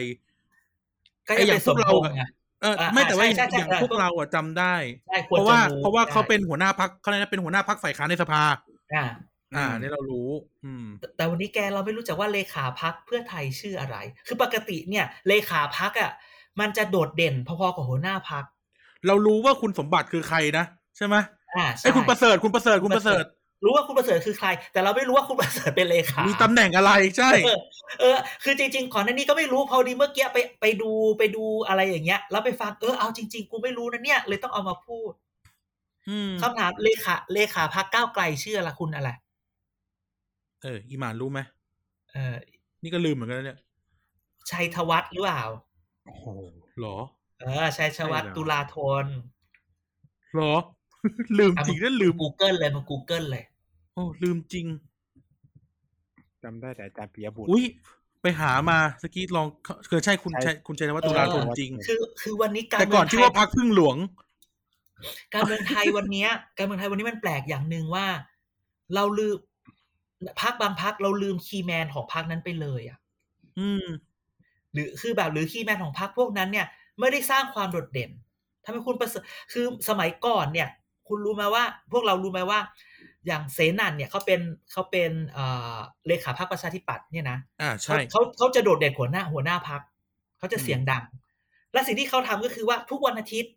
[1.28, 2.22] ก็ไอ้จะอย่าเป็งนพสวมกเราพงษ์อะไง
[2.62, 4.74] เอออ่าไม่แต่ว่าใช่ใช่ใช่อย่างเออพวกเราอะจำได้
[5.06, 8.42] ใช่คเพวรราะจะว่ารู้เพราะว่าเขาใช่เป็นหัวหน้าพักเขาเรียกนะเป็นหัวหน้าพักฝ่ายค้านในสภา
[8.94, 9.04] อ่า
[9.56, 10.28] อ่านี่เรารู้
[10.64, 13.96] อืมแต่แต่วันนี้แกเราไม่รู้จักว่าเลขาพักเพื่อไทยชื่ออะไร
[14.26, 16.12] คือปกติเนี่ย เลขาพักอะ
[16.60, 18.44] มันจะโดดเด่นพอๆกับหัวหน้าพัก
[19.06, 20.64] เรารู้ว่าคุณสมบัติคือใครนะ
[20.96, 21.16] ใช่ไหม
[21.56, 23.24] อ่าไอ้ใช่ยคุณประเสริฐคุณประเสริฐคุณประเสริฐ
[23.64, 27.58] รู้ว่าคุณประเสริฐคือใคร แต่เราไม่รู้ว่าคุณประเสริฐเป็นเลขามีตำแหน่งอะไรใช่เออ
[28.00, 35.12] เออ คือจริง ๆ ก่อนหน้านี้ก็ไม่รู้พอดีเมื่อกี้ไปไปดูไปดูอะไรอย่างเงี้ย แล้วไปฟังเออเอาจริง ๆ กูไม่รู้นะเนี่ย เลยต้องเอามาพูด
[36.08, 39.10] อืมคำถามเลขาเลขาพรรคก้าวไกลชื่ออะไรคุณอะไร
[40.62, 41.40] เอออีหมานรู้ไหม
[42.12, 42.36] เออ
[42.82, 43.58] นี่ก็ลืมเหมือนกันนะเนี่ย
[44.50, 45.42] ชัยธวัฒน์หรือเปล่า
[46.04, 46.26] โอ้โห
[46.78, 46.98] เหรอ
[47.40, 49.04] เออชัยธวัฒน์ใช่เหรอตุลาธน
[50.34, 50.54] เหรอ
[51.38, 53.44] ลืมจริงนะลืมกูเกิลเลยมันกูเกิลเลย
[53.94, 54.66] โอ้ลืมจริง
[56.42, 57.64] จำได้แต่อาจารย์ปิยบุตรอุ้ย
[58.22, 59.46] ไปหามาสกี้ลอง
[59.88, 63.96] เคยใช่คุณใช่ชัยคุณชัยธวัฒน์ตุลาธนเออจริง คือ คือวันนี้การแต่ก่อนเมืงที่ไทยว่าพรรคพึ่งหลวง
[65.34, 68.06] การเมืองไทยวันเนี้ยการเมืองไทยวันนี้มันแปลกอย่างหนึ่งว่า
[68.94, 69.36] เราลืม
[70.42, 72.98] พรรคบางพรรคเราลืม key man ของพรรคนั้นไปเลยอะ
[73.58, 73.86] อืม
[74.72, 76.66] หรือคือแบบหรือ key man ของพรรคพวกนั้นเนี่ย
[77.00, 78.10] ไม่ได้สร้างความโดดเด่น
[78.64, 79.22] ทำให้คุณประเสริฐ
[79.52, 80.68] คือสมัยก่อนเนี่ย
[81.12, 82.60] คุณรู้ไหมว่า พวกเรารู้ไหมว่า
[83.26, 84.40] อย่างเสธ.หนั่นเนี่ยเขาเป็น
[84.72, 85.44] เขาเป็นเอ่
[85.74, 89.80] อเลขาพรรคประชาธิปัตย์เนี่ยนะอ่าเขาใช่เขาเขาจะโดดเด่นหัวหน้าหัวหน้าพรรค
[90.38, 91.04] เขาจะอืมเสียงดัง
[91.72, 93.52] และสิ่งที่เขาทำก็คือว่าทุกวันอาทิตย์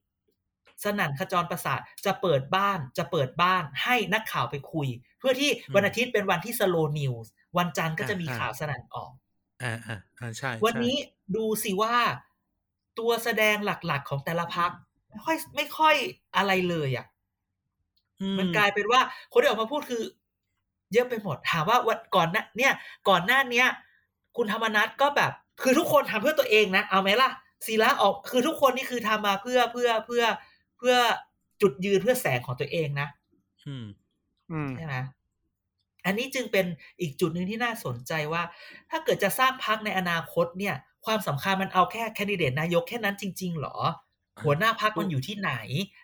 [0.83, 4.87] สนั่นขจรประสาทจะเปิดบ้านจะเปิดบ้านให้นักข่าวไปคุย
[5.19, 9.11] เพื่อที่วันอาทิตย์เป็นวันที่สโลนิวส์วันจันทร์ก็จะมีข่าวสนั่นออก
[9.63, 10.95] อ่าอ่าอ่าใช่ วันใช่นี้
[11.35, 11.95] ดูสิว่า
[12.99, 14.71] ตัวแสดงหลักๆของแต่ละพัก
[15.09, 15.95] ไม่ค่อยไม่ค่อย
[16.37, 17.14] อะไรเลยอะ่ะอื
[18.39, 19.01] มันกลายเป็นว่า
[19.31, 20.03] คนที่ออกมาพูดคือ
[20.93, 22.73] เยอะไปหมดถามว่าวันก่อนหน้าเนี่ย
[23.09, 23.67] ก่อนหน้าเนี้ย
[24.37, 27.29] คุณธรรมนัทก็แบบ คือทุกคนทำเพื่อตัวเองนะเอาไหมล่ะ
[27.65, 30.23] ศิระออกคือทุกคนนี่คือทำมาเพื่อเพื่อเพื่อ
[30.77, 30.95] เพื่อ
[31.61, 33.07] จุดยืนเพื่อแสงของตัวเองนะ
[33.65, 33.85] อืม
[34.51, 34.95] อืมใช่ไหม
[36.05, 36.65] อันนี้จึงเป็น
[37.01, 38.43] อีกจุดหนึ่งที่น่าสนใจว่า
[38.89, 43.75] ถ้าเกิดจะสร้างพักในอนาคตเนี่ย ความสำคัญมันเอาแค่แคนดิเดตนายกแค่นั้นจริง ๆ หรอ
[44.43, 45.51] หัวหน้าพักมันอยู่ที่ไหน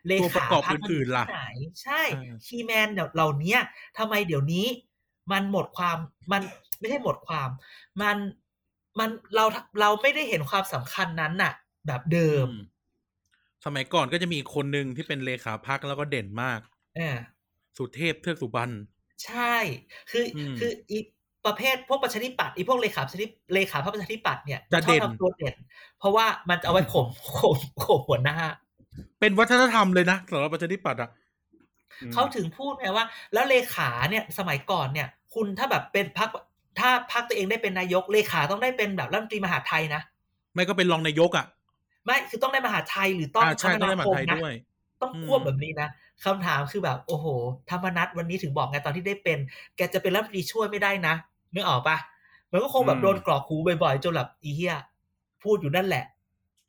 [0.07, 1.45] เลตัวประขากอบพักมันออื่ยู่นๆล่ะที่ไหน
[1.83, 3.59] ใช่เออคีย์แมนเหล่าเนี้ย
[3.97, 4.65] ทำไมเดี๋ยวนี้
[5.31, 5.97] มันหมดความ
[6.31, 6.41] มัน
[6.79, 7.49] ไม่ใช่หมดความ
[8.01, 8.17] มัน
[8.99, 9.45] มันเรา
[9.81, 11.53] เราไม่ได้เห็นความสำคัญนั้นน่ะ
[11.87, 12.71] แบบเดิมอืม
[13.65, 16.59] สมัยก่อนก็จะมีอีกคนหนึ่งที่เป็นเลขาพักแล้วก็เด่นมาก
[16.95, 17.17] เออ
[17.77, 18.73] สุเทพเทือกสุบรรณ
[19.25, 19.55] ใช่
[20.11, 20.99] คืออมคืออี
[21.45, 25.55] ประเภทพวกประชาธิปัตย์อีพวกเลขาประชาธิเลขาพรรคประชาธิปัตย์เนี่ยจะชอบเด่นทำตัวเด่น
[25.99, 27.07] เพราะว่ามันจะเอาไว้ข่ม
[27.39, 28.37] ข่มข่มหัวหน้า
[29.19, 31.09] เป็นวัฒนธรรมเลยนะสำหรับประชาธิปัตย์อะ
[32.13, 36.29] เขาถึงพูดไงว่า แล้วเลขาเนี่ยสมัยก่อนเนี่ย คุณถ้าแบบเป็นพัก
[36.79, 40.01] ถ้าพักตัวเองได้เป็นนายกเลขาต้องได้เป็นแบบรัฐมนตรีมหาดไทยนะ
[40.53, 41.45] ไม่ก็เป็นรองนายกอะ
[42.05, 44.53] ไม่คือต้องได้มหาดไทยหรือต้องอ่าใช่ต้องได้มหาดไทยนะด้วย
[45.01, 45.89] ต้องอืมควบแบบนี้นะ
[46.25, 47.25] คำถามคือแบบ โอ้โห
[47.69, 49.37] ธรรมนัตวันนี้ถึงบอกไงตอนที่ได้เป็น
[49.77, 51.15] แกจะเป็นรัฐมนตรีช่วยไม่ได้นะ
[51.53, 51.97] นึกออกปะ
[52.51, 54.75] มันก็คงแบบโดนกรอกหูบ่อยๆจนแบบอีเหี้ย
[55.43, 56.05] พูดอยู่นั่นแหละ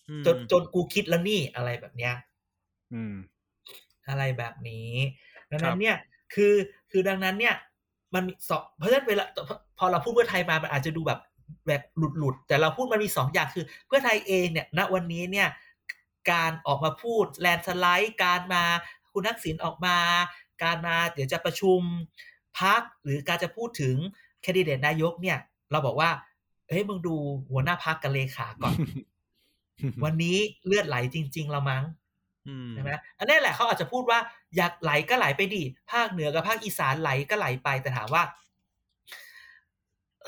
[0.09, 2.15] อืมจนจนกูคิดแล้วนี่อะไรแบบเนี้ย
[2.93, 3.15] อืม
[4.09, 4.91] อะไรแบบนี้
[5.51, 5.97] ดังนั้นเนี่ย
[6.35, 6.55] คือ
[6.91, 7.55] คือดังนั้นเนี่ย
[8.15, 9.25] มันมีสองเพราะฉะนั้นเวลา
[9.79, 11.21] พอเราพูดเพื่อไทยมามันอาจจะดูแบบ
[11.67, 15.49] แบบหลุดหลุดๆแต่เราพูดมันมีสองอย่างคือ เพื่อไทยเองเนี่ย ณวันนี้เนี่ย
[16.31, 18.65] การออกมาพูดแลนสไลด์ การมา
[19.13, 19.97] คุณทักษิณออกมา
[20.63, 21.81] การมาเดี๋ยวจะประชุม
[22.61, 23.97] พักหรือการจะพูดถึง
[24.43, 25.39] แคนดิเดตนายกเนี่ย
[25.71, 26.11] เราบอกว่า
[26.69, 27.15] เฮ้ยมึงดู
[27.51, 28.75] หัวหน้าพักกับเลขาก่อน
[30.05, 30.37] วันนี้
[30.67, 31.85] เลือดไหลจริงๆละมั้ง
[32.49, 34.19] อืมใช่ไหมอันนี้แหละเขาอาจจะพูดว่า
[34.57, 35.63] อยากไหลก็ไหลไปดิ
[35.93, 38.23] ภาคเหนือกับภาคอีสานไหลก็ไหลไปแต่ถามว่า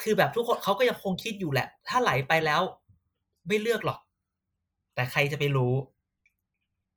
[0.02, 2.62] คือแบบทุกคนเขาก็ยังคงคิดอยู่แหละ ถ้าไหลไปแล้ว
[3.46, 3.98] ไม่เลือกหรอก
[4.94, 5.74] แต่ใครจะไปรู้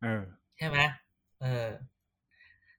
[0.03, 0.24] เออ
[0.57, 0.78] ใช่ไหม
[1.41, 1.68] เออ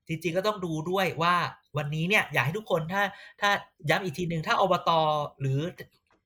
[0.08, 1.34] จริงๆก็ต้องดูด้วยว่า
[1.76, 3.02] วันนี้เนี่ยอยากให้ทุกคนถ้า
[3.40, 3.50] ถ้า
[3.90, 4.90] ย้ำอีกทีหนึ่งถ้าอบต
[5.40, 5.60] หรือ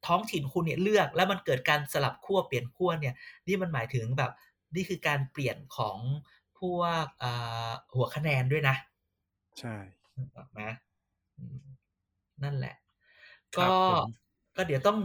[0.07, 3.14] ท้องถิ่นคุณเนี่ยเลือก แล้วมันเกิดการสลับขั้วเปลี่ยนขั้วเนี่ย
[3.49, 4.30] นี่มันหมายถึงแบบ
[4.74, 5.99] นี่คือการเปลี่ยนของ
[6.61, 8.76] พวกอ่าหัวคะแนนด้วยนะ
[9.59, 9.76] ใช่
[10.16, 10.61] นึกออกไหม
[11.39, 11.59] อืม
[12.43, 12.74] นั่นแหละ
[13.57, 14.03] ครับก็ผม
[14.57, 14.99] ก็เดี๋ยวต้อง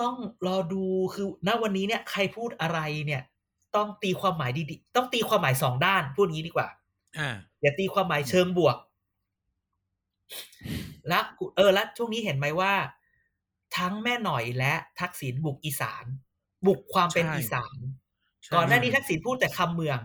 [0.00, 0.14] ต้อง
[0.46, 0.84] รอดู
[1.14, 3.22] คือณวันนี้เนี่ย ใครพูดอะไรเนี่ย
[3.76, 6.68] ต้องตีความหมายดีๆ ต้องตีความหมายสองด้านพูดงี้ดีกว่า
[7.18, 7.30] อ่า
[7.62, 8.76] อย่าตีความหมายเชิงบวก
[11.08, 12.72] และกูเออแล้วช่วงนี้เห็นไหมว่า
[13.78, 16.04] ทั้งแม่หน่อยและทักษิณบุกอีสาน
[16.66, 17.78] บุกความเป็นใช่อีสาน
[18.42, 19.98] ใช่ก่อนหน้านี้ทักษิณพูดแต่คำเมือง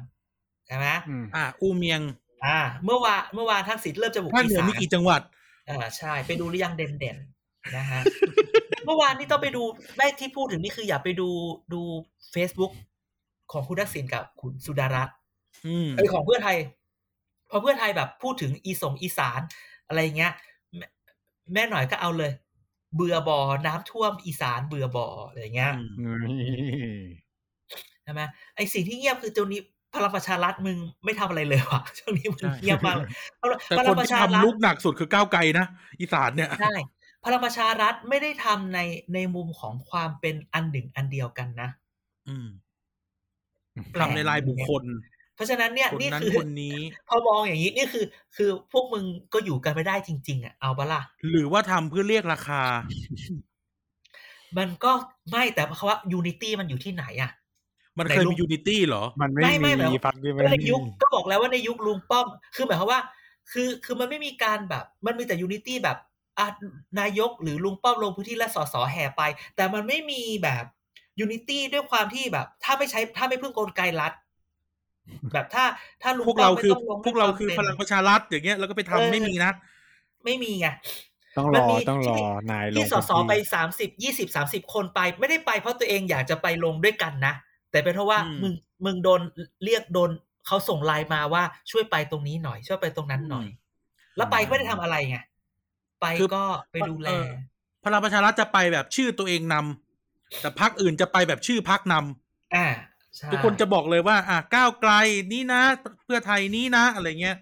[0.68, 2.02] ใช่ไหมอืมอ่า อูเมียง
[2.46, 5.22] อ่า เมื่อวานเมื่อวานทักษิณเริ่มจะบุกภาคอีเหนือสานมีกี่จังหวัด
[5.70, 8.02] อ่าใช่ ไปดูหรือยังเด่นเด่นๆนะฮะ
[8.86, 9.64] เมื่อวานนี้ต้องไปดู
[9.96, 11.30] ไม่ที่พูดถึงนี่คืออย่าไปดู
[11.74, 11.82] ดู
[12.36, 12.72] Facebook
[13.52, 15.16] ของคุณทักษิณกับคุณสุดารัตน์
[15.68, 16.58] อืมไอยของเพื่อไทย
[17.50, 19.42] พอเพื่อไทยแบบพูดถึงอีสงอีสาน
[19.88, 20.34] อะไรเงี้ย
[20.78, 20.88] แม่
[21.54, 22.32] แม่หน่อยก็เอาเลย
[22.96, 26.40] เบื่อบอน้ำท่วมอีสานเบื่อบออะไรเงี้ยอืมนี่
[28.04, 28.22] ใช่ไหม
[28.56, 29.62] ไอสิ่งที่เงียบคือตัวนี้
[29.96, 33.10] พลังประชารัฐมึงไม่ทำอะไรเลยว่ะช่วงนี้มันเงียบมากเลย
[33.68, 35.66] แต่พคลันงประที่ชารัฐทำลุกหนักสุดคือก้าวไกลนะ
[36.02, 36.76] อีสานเนี่ยใช่
[37.26, 38.80] พลังประชารัฐไม่ได้ทำใน
[39.14, 41.70] ในมุมของความเป็นอันหนึ่งอันเดียวกันนะ
[42.28, 42.48] อืม
[43.92, 44.84] แปลกทำในรายบุคคล
[45.40, 46.80] เพราะฉะนั้นเนี่ยคนนี่นั้นคือคนนี้
[47.10, 52.62] พอมองอย่างนี้นี่คือ คือพวกมึงก็อยู่กันไม่ได้จริง ๆอะเอาปะล่ะหรือว่าทำเพื่อเรียกราคา
[54.58, 54.92] มันก็
[55.32, 57.32] ไม่แต่คำว่ายูนิตี้มันอยู่ที่ไหนอะ
[57.98, 63.02] มันเคยในรูมีปยูนิตี้เหรอ มันไม่ไม่ไม่แบบมีฟังดิมันในไม่มียุคก็บอกแล้วว่าในยุคลุงป้อม คือหมายความว่า
[63.52, 65.98] คือคือมันไม่มีการแบบ มันมีแต่ยูนิตี้แบบ
[66.40, 66.48] อะ
[67.00, 69.22] นายกหรือลุงป้อมลงพื้นที่และสสแห่ไป
[69.56, 70.64] แต่มันไม่มีแบบ
[71.20, 74.14] ยูนิตี้ด้วยความที่แบบ ถ้าไม่ใช้ถ้าไม่พึ่งกลไกรัฐ
[75.34, 75.66] แบบถ้า
[76.02, 79.52] ถ้าลุงพวกป้อเรามไม่คือต้องลงพวกเราคือด้วยพวมลังปเป็นระชารัฐอย่างเงี้ยแล้วก็ไปทำเออไม่มีนะ
[80.26, 80.68] ไม่มีไง
[81.38, 87.34] ต้องมัรนอมีต้องรอที่นายลงที่สสพื้นไปที่สามสิบยี่สิบสามสิบคนไปไม่ได้ไปเพราะตัวเองอยากจะไปลงด้วยกันนะ
[87.72, 88.54] แต่เป็นเพราะว่าอืมมึง
[88.86, 89.22] มึงโดน
[89.64, 90.10] เรียกโดน
[90.48, 93.48] เขาส่งไลน์มาว่าช่วยไปตรงนี้หน่อย ช่วยไปตรงนั้นหน่อย
[94.18, 95.18] แล้วไปก็ไม่ได้ทำอะไรไง
[96.02, 97.28] ไปคือก็ไปดูแลเออ
[97.86, 102.89] พลังประชารัฐจะไปแบบชื่อตัวเองนำแต่พักอื่นจะไปแบบชื่อพักนำอ่าใช่
[103.32, 104.92] ทุกคนจะบอกเลยว่า อะก้าวไกล
[105.32, 105.62] นี่นะ
[106.06, 107.38] เพื่อไทยนี่นะ อะไรเงี้ย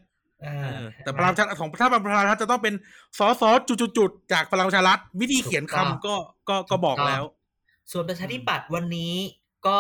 [0.46, 2.74] อ่าเออแต่พลังประชารัฐของถ้าพลังประชารัฐจะต้องเป็น
[3.20, 3.50] สอสอ
[3.98, 6.16] จุดๆๆจากพลังประชารัฐวิธีเขียนคำก็
[6.50, 7.24] ก็ก็บอกแล้ว
[7.92, 9.16] ส่วนประชาธิปัตย์วันนี้
[9.68, 9.80] ก็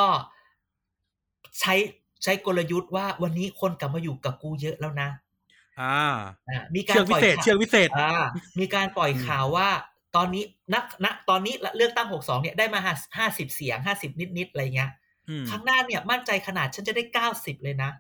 [1.60, 1.76] ใช้
[2.24, 5.10] ใช้กลยุทธ์ว่าวันนี้คนกลับมาอยู่กับกูเยอะแล้วนะ
[5.82, 6.12] อ่า
[6.50, 8.26] อ่ามีการเชือกปวิล่อยเศษข่าวเชือกวิเศษอ่า
[8.60, 9.70] มีการปล่อยข่าวว่า
[10.16, 12.80] ตอนนี้ณณตอนนี้เลือกตั้งหกสองเนี่ยได้มา
[13.18, 14.92] ห้าสิบเสียงห้าสิบนิดๆอะไรเงี้ย
[15.30, 17.92] อืมข้างหน้าเนี่ยมั่นใจขนาดฉันจะได้เก้าสิบเลยนะ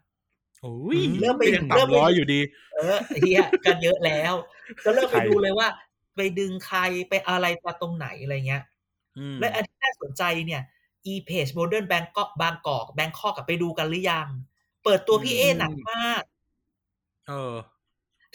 [0.61, 2.39] โอ้ยเริ่มไปก็ยังเริ่มไปต่ำร้อยอยู่ดี
[2.75, 4.33] เออเฮียกันเยอะแล้ว
[4.83, 5.67] ก็เริ่มไปดูเลยว่า
[6.15, 8.63] ไปดึงใครไปอะไรมาตรงไหนอะไรเงี้ย
[9.17, 10.61] อืมและอันที่น่าสนใจเนี่ย
[11.11, 14.27] e page modern bank ก็บางกอกแบงคอกกับไปดูกันหรือยัง
[14.83, 16.21] เปิดตัวพี่เอ้หนักมาก
[17.27, 17.55] เออ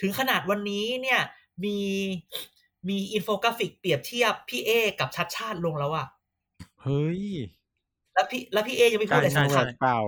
[0.00, 1.20] ถึงขนาดวันนี้เนี่ย
[1.64, 1.78] มี
[2.88, 4.70] มีอินโฟกราฟิกเปรียบเทียบพี่เอ้
[5.00, 6.06] กับชัชชาติลงแล้วอะ
[6.82, 7.22] เฮ้ย
[8.14, 9.98] แล้วพี่แล้วพี่เอ้ยังไม่พูดอะไรใช่สักใช่คเปล่า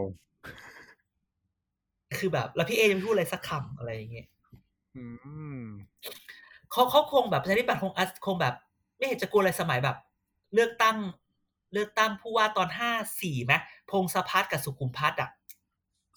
[2.11, 4.29] ำคือแบบ แล้วพี่เอยังไม่พูดอะไรสักคำอะไรอย่างเงี้ย
[4.97, 5.05] อื
[5.59, 5.63] ม
[6.71, 8.55] เขาเขาคงแบบประชาธิปัตย์คงอัสคงแบบ
[8.97, 9.97] ไม่เห็นจะกลัวอะไรสมัยแบบ
[10.55, 10.97] เลือกตั้ง
[11.73, 12.91] เลือกตั้งผู้ว่าตอนห้า
[13.21, 13.55] สี่ไหม
[13.91, 15.31] พงศพัฒน์กับสุขุมพัฒน์อะ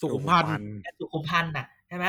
[0.01, 0.67] สุขุมพันธ์
[0.99, 2.05] สุขุมพันธ์น่ะใช่ไหม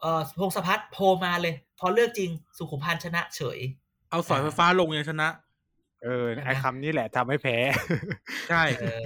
[0.00, 3.58] เอ่อพงศพัฒน์โพลมาเลย พอเลือกจริงสุขุมพันธ์ชนะเฉย
[4.10, 5.28] เอาสายไฟฟ้าลงยังชนะ
[6.04, 7.56] เออไอ้คำนี้แหละทำให้แพ้
[8.50, 9.02] ใช่เออ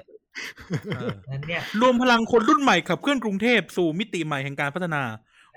[0.97, 5.03] เออนั้นเนี่ยรวมพลังคนรุ่นใหม่ขับเคลื่อนกรุงเทพสู่มิติใหม่แห่งการพัฒนา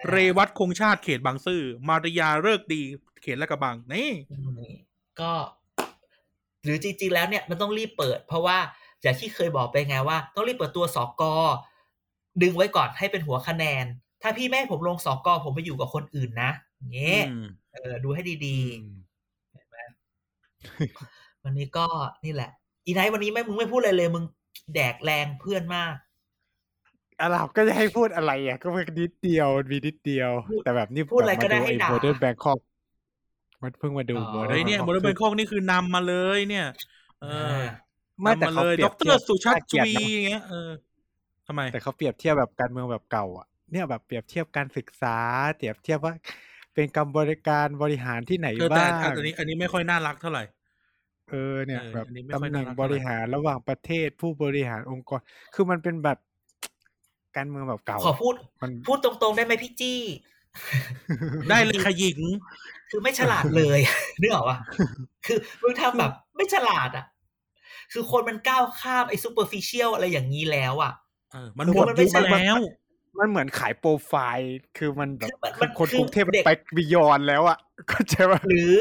[0.10, 2.82] เรวัตคงชาติเขตบางซื่อ มาริยาเลิกษ์ดี
[3.22, 4.10] เขตและกระบังนี่
[4.60, 4.74] นี่
[5.22, 5.32] ก็
[6.64, 8.58] หรือจริงๆแล้วเนี่ยมันต้องรีบเปิด เพราะว่า
[9.02, 11.34] อย่างที่เคยบอกไปไงว่า ต้องรีบเปิดตัวสอกอ
[12.42, 13.86] ดึงไว้ก่อนให้เป็นหัวคะแนน
[14.22, 19.10] ถ้าพี่ไม่ให้ผมลงสอกอผมไปอยู่กับคนอื่นนะอย่างเงี้ยอืมเออดูให้ดีๆ
[21.44, 21.86] วันนี้ก็
[22.26, 22.50] นี่แหละ
[22.86, 24.26] อีไนท์วันนี้ไม่มึงไม่พูดอะไรเลย มึง
[24.74, 25.94] แดกแรงเพื่อนมาก
[27.20, 32.60] อาหรับก็จะให้พูดอะไรอะ ก็เพิ่งนิดเดียวมีนิดเดียวพูดแต่แบบนี่พูดอะไรก็ได้ให้ด่าโมเดิร์นแบงคอก
[33.64, 36.64] มันเพิ่งมาดูอ๋อโมเดิเฮ้ร์ยนเนี่ยโมเดลแบงคอกนี่คือนำมาเลย เนี่ย
[37.20, 37.28] เออ
[38.24, 40.70] ไม่นำแต่มาเขาเลยเปรีดยบเทีรยบสุชาติน่าเกลียดวีเนอะอย่างเงี้ยเออ
[41.48, 45.18] ทำไม แต่เขาเปรียบเทียบแบบการเมืองแบบเก่าอะเนี่ยแบบเปรียบเทียบการศึกษา
[45.56, 46.14] เปรียบเทียบว่า
[46.74, 50.44] เป็นการบริการบริหารที่ไหนเออแต่บ้างอันนี้ อันนี้ไม่ค่อยน่ารักเท่าไหร่
[51.30, 55.20] เออเนี่ยเออแบบอันนี้ไม่ตำค่อยแหน่งน่ารักบเท่าไหร่ริหารระหว่างประเทศผู้บริหารองค์กร
[55.56, 56.18] คือมันเป็นแบบ
[57.38, 60.00] การเมืองแบบเก่า ขอพูดมันพูดตรงๆได้ไหมพี่จี้
[61.50, 62.20] ได้เลยขยิง
[62.90, 63.80] คือไม่ฉลาดเลย
[64.22, 64.58] นึกออกปะ
[65.26, 67.06] คือมึงทำแบบไม่ฉลาดอะ
[67.94, 70.94] คือคนมันก้าวข้ามไอ้ซูเปอร์ฟิเชียลอะไรอย่างนี้แล้วอะ
[71.32, 72.58] เออมันคือหมดมันไม่ยุคใช่แล้ว
[73.20, 77.58] มันเหมือนขายโปรไฟล์ คือมันแบบคือมันคือคนคือกรุงเทพมันเด็กไป be yond แล้วอะ
[77.90, 78.76] ก็ใช่ว่าหรือ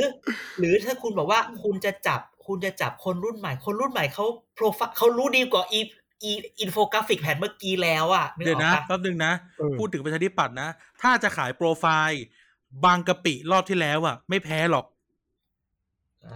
[0.58, 4.24] หรือถ้าคุณบอกว่าคุณจะจับ คุณจะจับคนรุ่นใหม่ คนรุ่นใหม่เขา
[4.54, 5.80] โปรไฟล์เขารู้ดีกว่าอี
[6.22, 6.30] อี
[6.60, 10.68] อินโฟกราฟิกแผ่นเมื่อกี้แล้วอะนึกเดี๋ยอวอกนะปะแป๊บนึงนะเออพูดถึงประชาธิปัตย์นะ
[11.02, 12.22] ถ้าจะขายโปรไฟล์
[12.84, 14.86] บางกะปิรอบที่แล้วอะ ไม่แพ้หรอก
[16.24, 16.32] อ่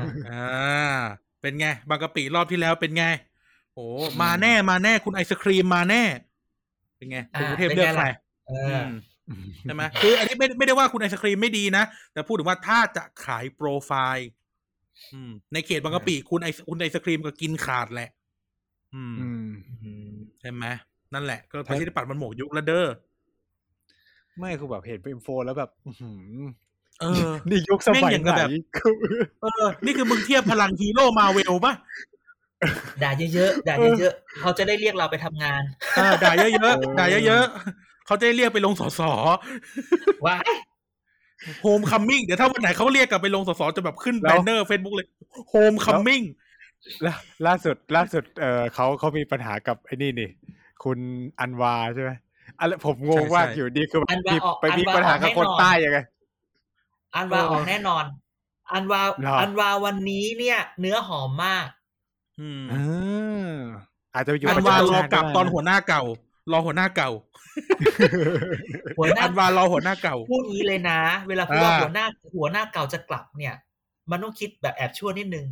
[0.00, 0.98] าอ่า
[1.40, 3.04] เป็นไง บางกะปิรอบที่แล้วเป็นไง
[3.74, 3.86] โอ้
[4.22, 6.02] มาแน่มาแน่คุณไอศครีมมาแน่
[6.96, 8.06] เป็นไงคุณกรุงเทพเลือกใคร
[8.48, 8.88] เออือม
[9.62, 14.45] ใช่ไหมคืออันนี้ไม่ไม่ได้ว่าคุณไอศครีมไม่ดีนะ แต่พูดถึงว่าถ้าจะขายโปรไฟล์อืม
[15.52, 18.10] ในเขตบางกะปิคุณไอคุณไอศครีมก็กินขาดแหละ
[18.94, 20.64] อืมอืมใช่ไหม
[21.14, 22.86] นั่นแหละ ก็คปรับระชาธิปัตย์มันหมดยุคแล้วเด้อ
[24.38, 26.42] ไม่คือแบบเห็นเป็นโฟนแล้วแบบอื้อหือ
[27.00, 28.94] เออ นี่ยุคสมัยแม่งอย่างกับไหนแบบคือ
[29.42, 31.72] เออ นี่คือมึงเทียบพลังฮีโร่มาเวลป่ะ
[33.02, 35.62] ด่าเยอะๆ ด่าเยอะๆ เขาจะได้เรียกเราไปทำงาน
[35.96, 39.00] เออด่าเยอะๆ ด่าเยอะๆ เขาจะได้เรียกไปลงสส
[40.26, 40.36] ว่า
[41.62, 45.06] โฮมคัมมิ่งเดี๋ยวถ้าวันไหนเขาเรียกกลับไปลงสสจะแบบขึ้นแล้แบวนเนอร์เฟซบุ๊กเลย
[45.50, 46.22] โฮมคัมมิ่ง
[47.04, 47.14] ล่า
[47.46, 50.30] ล่าสุด ล่าสุดเออเขาเขามีปัญหากับไอ้นี่นี่
[50.84, 50.98] คุณ
[51.40, 52.10] อันวาใช่ไหม
[52.58, 55.98] อะไรผมงงใช่ว่าใช่อยู่ดีคือแบบอันวามีออกไปมีอันวาปัญหาออกกับแน่คนนอนใต้ยังไง
[57.16, 58.04] อันวาเออออกแน่นอน
[58.72, 61.66] อันวาเหรออัอันวาวันนี้เนี่ย เนื้อหอมมาก
[62.40, 62.74] อืมเอ
[63.46, 63.50] อ
[64.14, 66.02] อาจจะอยู่อันประวาจำรชอติกลับได้ตอนนะหัวหน้าเก่า
[66.52, 67.10] รอหัวหน้าเก่า
[68.98, 70.98] หัวหน้าอันวารอหัวหน้าเก่าพูดงี้เลยนะ
[71.28, 73.54] เวลาพูดว่าอ่าหัวหน้าหัวหน้าเก่าจะกลับเนี่ย
[74.10, 75.46] มันต้องคิดแบบแอบชั่วนิดนึง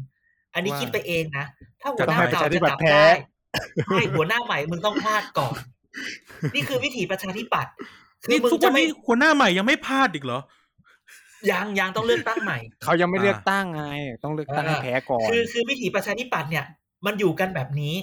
[0.54, 1.44] อันนี้ว่าคิดไปเองนะ
[1.80, 3.06] ถ้าหัจะวต้หองน้าให้ประเก่าชาธิจะปักตลับย์แพ้ได้
[3.96, 5.58] ให้หัวหน้าใหม่มึงต้องพลาดก่อน
[6.54, 7.72] นี่คือวิถีประชาธิปัตย์
[8.24, 10.40] คือนี่มึงทุกจะวันไม่นี้หัวหน้าใหม่ยังไม่พลาดอีกเหรอ
[11.50, 13.84] ยังยังต้องเลือกตั้งใหม่ เขายังไม่เลือกอ่าตั้งไง
[14.22, 16.64] ต้องเลือกตั้งเออให้แพ้ก่อน คือคือวิถีประชาธิปัตย์เนี่ย
[17.06, 17.94] มันอยู่กันแบบนี้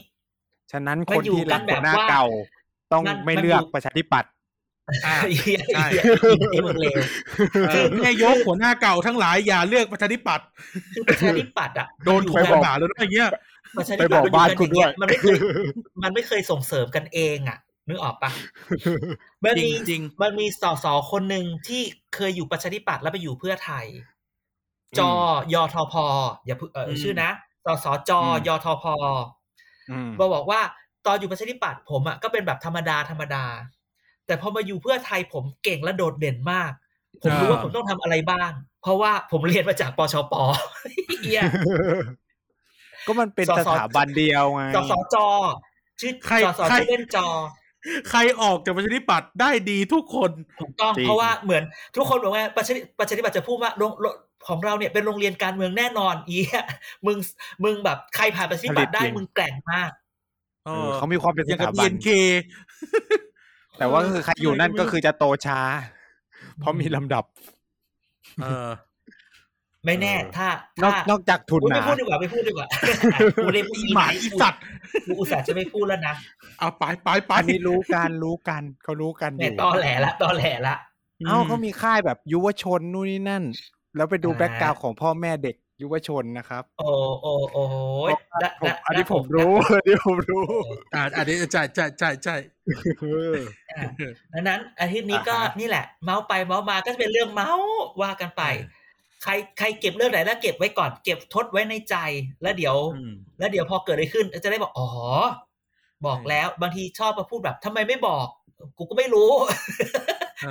[0.71, 2.25] ฉะนั้นมัคนนอยู่ที่รักกันหัวหน้าแบบว่าเก่า
[2.93, 4.31] ต้องมันไม่มันเลือกอยู่ประชาธิปัตย์
[5.05, 6.03] อ่าไอ้เหี้ยใช่ไอ้เหี้ย
[6.51, 6.99] ไอ้มึงเลว
[7.69, 10.45] เออแม่ยกหัวหน้าเก่าทั้งหลายอย่าเลือกประชาธิปัตย์
[10.93, 13.29] คือประชาธิปัตย์อะโดนมัถูอยู่กกันด่าแล้วนะอย่างเงี้ย
[13.77, 15.37] ประชาไปธิบปัตอกย์บ้านมันอคุณยู่ด้กัวนยอย่างเงี้ยมันไม่เคย
[16.03, 17.57] มันไม่เคยส่งเสริมกันเองอะ
[17.89, 18.31] นึกออกปะ
[19.43, 21.81] มันมีจริงมันมีสสคนหนึ่งที่
[22.15, 23.85] เคยอยู่ประชาธิปัตย์แล้วไปอยู่เพื่อไทย
[24.99, 25.11] จอ
[25.53, 25.93] ยทพ
[26.45, 27.29] อย่าเพิ่งเอออมชื่อนะ
[27.65, 28.85] สสจอืมยทพ
[29.91, 30.61] อืมบอกบอกว่า
[31.05, 33.45] ตอนอยู่ประชาธิปัตย์ผมอะก็เป็นแบบธรรมดาธรรมดา
[34.25, 36.71] แต่พอมาอยู่เพื่อไทยผมเก่งและโดดเด่นมาก
[37.21, 40.33] ผมรู้ว่าผมต้องทำอะไรบ้าง เพราะว่าผมเรียนมาจากปชป
[41.21, 41.41] เหี้ย
[43.05, 45.15] ก็มันเป็นสสสถาบันเดียวไงสสจ
[46.01, 47.27] ชื่อใครสสใครชื่อเล่นจอ
[48.09, 50.31] ใครออกจากประชาธิปัตย์ได้ดีทุกคน
[50.61, 51.63] ถูกต้องจริงเพราะว่าเหมือน
[51.95, 54.13] ทุกคนบอกว่าประชาธิประชาธิปัตย์จะพูดว่าโรงโรง
[54.47, 56.65] ของเราเนี่ยเป็นโรงเรียนการเมืองแน่นอนอีอะ
[57.05, 57.17] มึง
[57.63, 59.91] มึงแบบใครผ่านประชาธิปัตย์ได้มึงแกร่งมาก
[60.65, 62.07] เอเอออเขามีความเป็นอสย่างกัถาบบัน BNK
[63.77, 65.59] แต่ว่าก็คือใครอยู่นั่นก็คือจะโตช้า
[66.59, 67.23] เพราะมีลำดับ
[68.43, 68.69] เออ
[69.85, 70.47] ไม่แน่เออถ้า
[70.83, 72.67] นอกถ้านอกจากทุนอุ๊ยหไม่นาพูดดีกว่าไม่พูดดีกว่า
[73.43, 74.61] กูเล่นอีหมาอีสัตว์
[75.05, 76.13] กูอุตส่าห์จะไม่พูดแล้วนะ
[76.59, 80.75] เอาไปไปไปอันนี้รู้กันรู้กันเขารู้กันอเนี่ยยู่ตอแหลละตอแหลละ
[81.25, 83.43] เอ้าเขามีค่ายแบบยุวชนนู่นนี่นั่น
[83.95, 86.89] แล้วไปดูอ่า แบ็กกราวของพ่อแม่เด็ก ยุวชนนะครับ โอ้
[87.21, 87.75] โอ้โอ้โห
[88.39, 90.43] ได้ผมได้อันนี้ได้ผมรู้อันนี้ผมรู้
[90.95, 92.35] อ่าอันนี้ใช่ใช่ใช่ใช่
[92.99, 93.35] เออ
[93.69, 93.83] อะ
[94.33, 97.71] ดังนั้นอาทิตย์นี้ก็อ่าฮะนี่แหละ เมาส์ไปเมาส์มาก็จะเป็นเรื่องเมาส์
[98.01, 98.43] ว่ากันไป
[99.23, 101.95] ใครใครเก็บเรื่องไหนแล้วเก็บไว้ก่อน เก็บทดไว้ในใจ
[102.41, 104.89] แล้วเดี๋ยวอืมแล้วเดี๋ยวพอเกิดอะไรขึ้น จะได้บอกอ๋อ
[106.05, 108.27] บอกแล้วบางทีชอบมาพูดแบบทำไมไม่บอก
[108.77, 109.31] กูก็ไม่รู้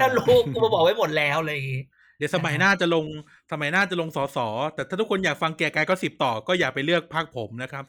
[0.01, 1.61] ถ้ารู้กูมาบอกไว้หมดแล้วเลย
[2.21, 3.07] เดี๋ยวสมัยหน้าจะลง
[3.53, 7.85] สมัยหน้าจะลงสอสอแต่ถ้าทุกคนอยากฟังแกกายก็สิบต่อก็อย่าไปเลือกพรรคผมนะครับ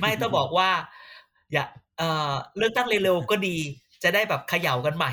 [0.00, 0.70] ไม่ต้องบอกว่า
[1.52, 1.64] อย่า
[1.98, 3.56] เอ่อเลือกตั้งเร็วๆก็ดี
[4.02, 5.12] จะได้แบบเขย่ากันใหม่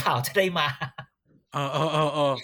[0.00, 0.66] ข่าวจะได้มา
[1.52, 2.34] เออเออเออเออ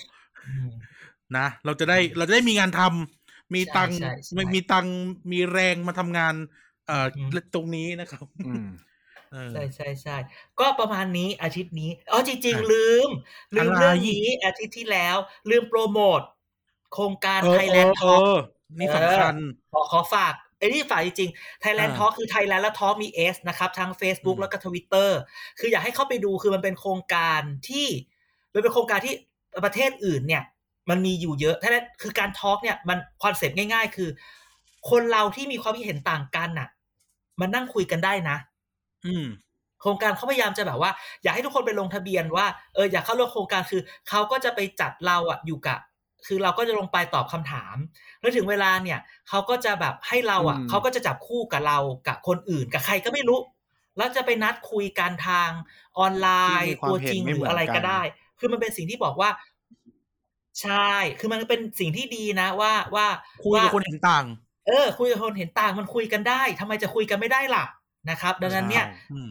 [1.37, 4.95] นะเราจะได้เราจะได้มีงานทำมีตังค์ใช่ใช่ใช่ไม่มีตังค์
[5.33, 6.35] มีแรงมาทำงาน
[6.87, 8.71] เอ่ออมตรงนี้นะครับอืมเออ
[9.53, 10.17] ใช่ใช่ใช่
[10.61, 13.09] ก็ประมาณนี้อาทิตย์นี้อ๋อจริงอะๆลืม
[13.57, 15.17] ลืมอะไรเรื่องนี้อาทิตย์ที่แล้ว
[15.51, 16.21] ลืมโปรโมท
[16.93, 18.29] โครงการเออ Thailand Talk
[18.79, 19.35] นี่สำคัญ
[19.73, 25.11] ขอขอฝากไอ้นี่ฝากจริงๆ Thailand อ่า Talk คือ Thailand และ Talk มี S นะครับทั้ง Facebook อืมแล้วก็ Twitter
[25.59, 27.87] คืออยากให้เข้าไปดูคือมันเป็นโครงการที่
[28.55, 29.15] มันเป็นโครงการที่
[29.65, 30.43] ประเทศอื่นเนี่ย
[30.91, 31.71] มันมีอยู่เยอะถ้า
[32.03, 34.09] คือการ talk เนี่ยมันคอนเซปต์ง่าย ๆ คือ
[34.91, 36.69] คนเราที่มีความคิดเห็นต่างกันน่ะ
[37.41, 38.37] มันนั่งคุยกันได้นะ
[39.05, 39.27] อืม
[39.81, 40.91] โครงการเขาพยายามจะแบบว่า
[41.23, 45.79] อยากให้ทุกคนไปลงทะเบียนว่าเอออยากเข้าร่วมโครงการคือเขาก็จะไปจัดเราอะอยู่กับ
[46.27, 47.77] คือเราก็จะลงไปตอบคำถาม
[48.21, 48.99] แล้วถึงเวลาเนี่ย
[49.29, 51.79] เขาก็จะแบบให้เราอะอืมเขาก็จะจับคู่กับเรา
[52.09, 53.39] กับคนอื่นกับใครก็ไม่รู้
[53.97, 55.51] แล้วจะไปนัดคุยกันทาง
[55.99, 58.01] ออนไลน์ที่มีความตัวเห็จนริงไม่หเหมืรืออนอะไรกัก็นได้
[58.39, 59.31] คือมันเป็นสิ่งที่บอกว่า
[60.61, 60.73] ใช่
[61.19, 63.07] คือมันเป็นสิ่งที่ดีนะว่าว่า
[63.43, 64.25] คุยกับว่าคนเห็นต่าง
[64.67, 67.65] เออ คุยกับคนเห็นต่างมันคุยกันได้ทำไมจะคุยกันไม่ได้ล่ะ
[68.11, 69.29] นะครับ ดังนั้นเนี่ยอืม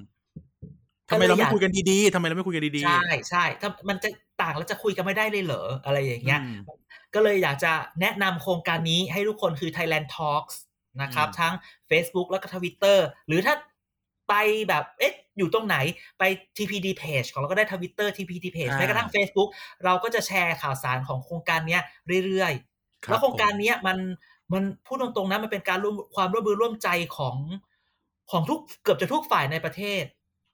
[1.10, 4.10] ก็ทำเลยไมเราอไม่ยากคุยกันดีๆทำไมเราไม่คุยกันดีใช่ใช่ถ้ามันจะ
[4.42, 6.60] ต่างแล้วจะคุยกันไม่ได้เลยเหรอ อะไรอย่างเงี้ยอืม
[7.16, 10.56] ก็เลยอยากจะแนะนำโครงการนี้ให้ทุกคนคือ Thailand Talks
[11.02, 11.54] นะครับอืมทั้ง
[11.90, 12.98] Facebook แล้วก็ Twitter
[13.28, 13.56] หรือถ้า
[14.30, 14.34] ไป
[14.70, 15.78] แบบเอ๊ะอยู่ตรงไหน
[16.20, 16.24] ไป
[16.58, 19.50] TPD Page ของเราก็ได้ Twitter TPD Page อ่าแม้กระทั่ง Facebook
[19.86, 21.82] เราก็จะแชร์ข่าวสารของโครงการเนี้ย
[22.26, 23.98] เรื่อยๆๆแล้วโครงการผมเนี้ยมัน
[24.54, 27.36] มันพูดตรงๆนะมันเป็นการร่วมความร่วมมือร่วมใจของ
[28.32, 30.04] ของทุกเกือบจะทุกฝ่ายในประเทศ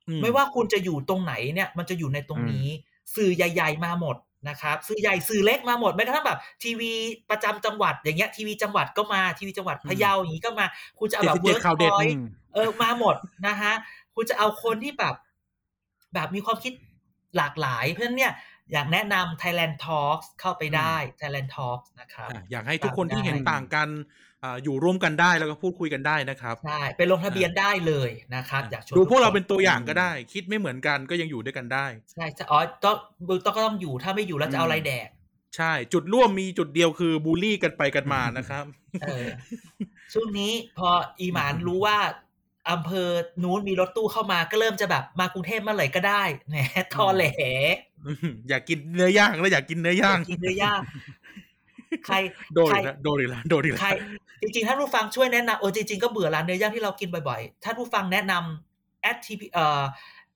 [0.08, 2.68] อืไม่ว่าคุณจะอยู่ตรงไหนเนี่ย มันจะอยู่ในตรงนี้
[3.16, 4.16] สื่อใหญ่ ๆ มาหมด
[4.50, 6.92] นะครับสื่อใหญ่สื่อเล็กมาหมดแม้กระทั่งแบบ ทีวี
[7.30, 10.66] ประจำจังหวัดอย่างเงี้ยทีวีจังหวัดก็มาทีวีจังหวัดพะเยาอย่างงี้ก็มา
[11.00, 13.16] คุณจะเอาแบบ77เวิร์กข่าวเด็ดพอยอืมเออมาหมด
[13.48, 13.74] นะฮะ
[14.16, 15.16] คุณจะเอาคนที่แบบ
[16.14, 16.74] แบบมีความคิด
[17.38, 18.34] หลากหลาย เพราะฉะนั้นเนี่ย
[18.72, 23.88] อยากแนะนำ Thailand Talks เข้าไปได้ Thailand Talks นะครับอะอยากให้ทุกคนตามได้ที่เห็นต่างกัน
[24.46, 32.96] อ่าอยู่ร่วมกันได้แล้วก็พูดคุยกันได้นะครับใช่ไปลงทะเบียนได้เลยนะครับอยากชวนดูพวกเราทุคเป็นตัวอย่างก็ได้ คิดไม่เหมือนกันก็ยังอยู่ด้วยกันได้ใช่ใช่อ๋อต้อง
[33.46, 35.08] ต้องก็ต้องอยู่ถ้าไม่อยู่แล้วจะเอาอะไรแดก
[35.58, 38.64] ใช่ จุดร่วมมีจุดเดียวคือบูลลี่กันไปกันมานะครับ
[39.02, 39.26] เออ
[40.14, 40.90] ช่วงนี้พอ
[41.20, 41.98] อีหมานรู้ว่า
[42.72, 43.10] อำเภอ
[43.44, 46.56] นู้นมีรถตู้เข้ามาก็เริ่มจะแบบมากรุงเทพเมื่อไหร่ก็ได้แหม
[46.94, 47.26] ทอแหล
[48.50, 50.82] อยากกินเนื้อย่างแล้วอยากกินเนื้อย่างกินเนื้อย่าง
[52.06, 52.16] ใคร
[52.56, 59.84] โดนใครอีกแล้วโดนอีกแล้วโดนอีกใครแล้วจริงๆท่านผู้ฟังช่วยแนะนำเออจริงๆ ก็เบื่อร้านเนื้อย่างที่เรากินบ่อยๆท่านผู้ฟังแนะนำแอดทีเอ่อ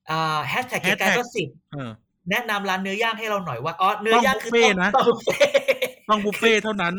[0.06, 1.90] เอ่อแฮชแท็กเกียร์กายก็สิบเออ
[2.30, 5.60] แนะนำร้านเนื้อย่างให้เราหน่อยว่าอ๋อเนื้อย่างคือต้องบุฟเฟ่ต์นะต้องบุฟเฟ่ต์
[6.08, 6.94] ต้องบุฟเฟ่ต์เท่านั้น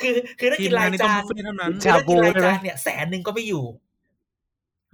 [0.00, 3.64] คือคือถ้าทีกิมนรางายยนี้ต้อจางนบุฟเฟ่ต์เท่านั้นคือถ้ากินรายชาบูใช่ไหมจานเนี่ยแสนหนึ่งก็ไม่อยู่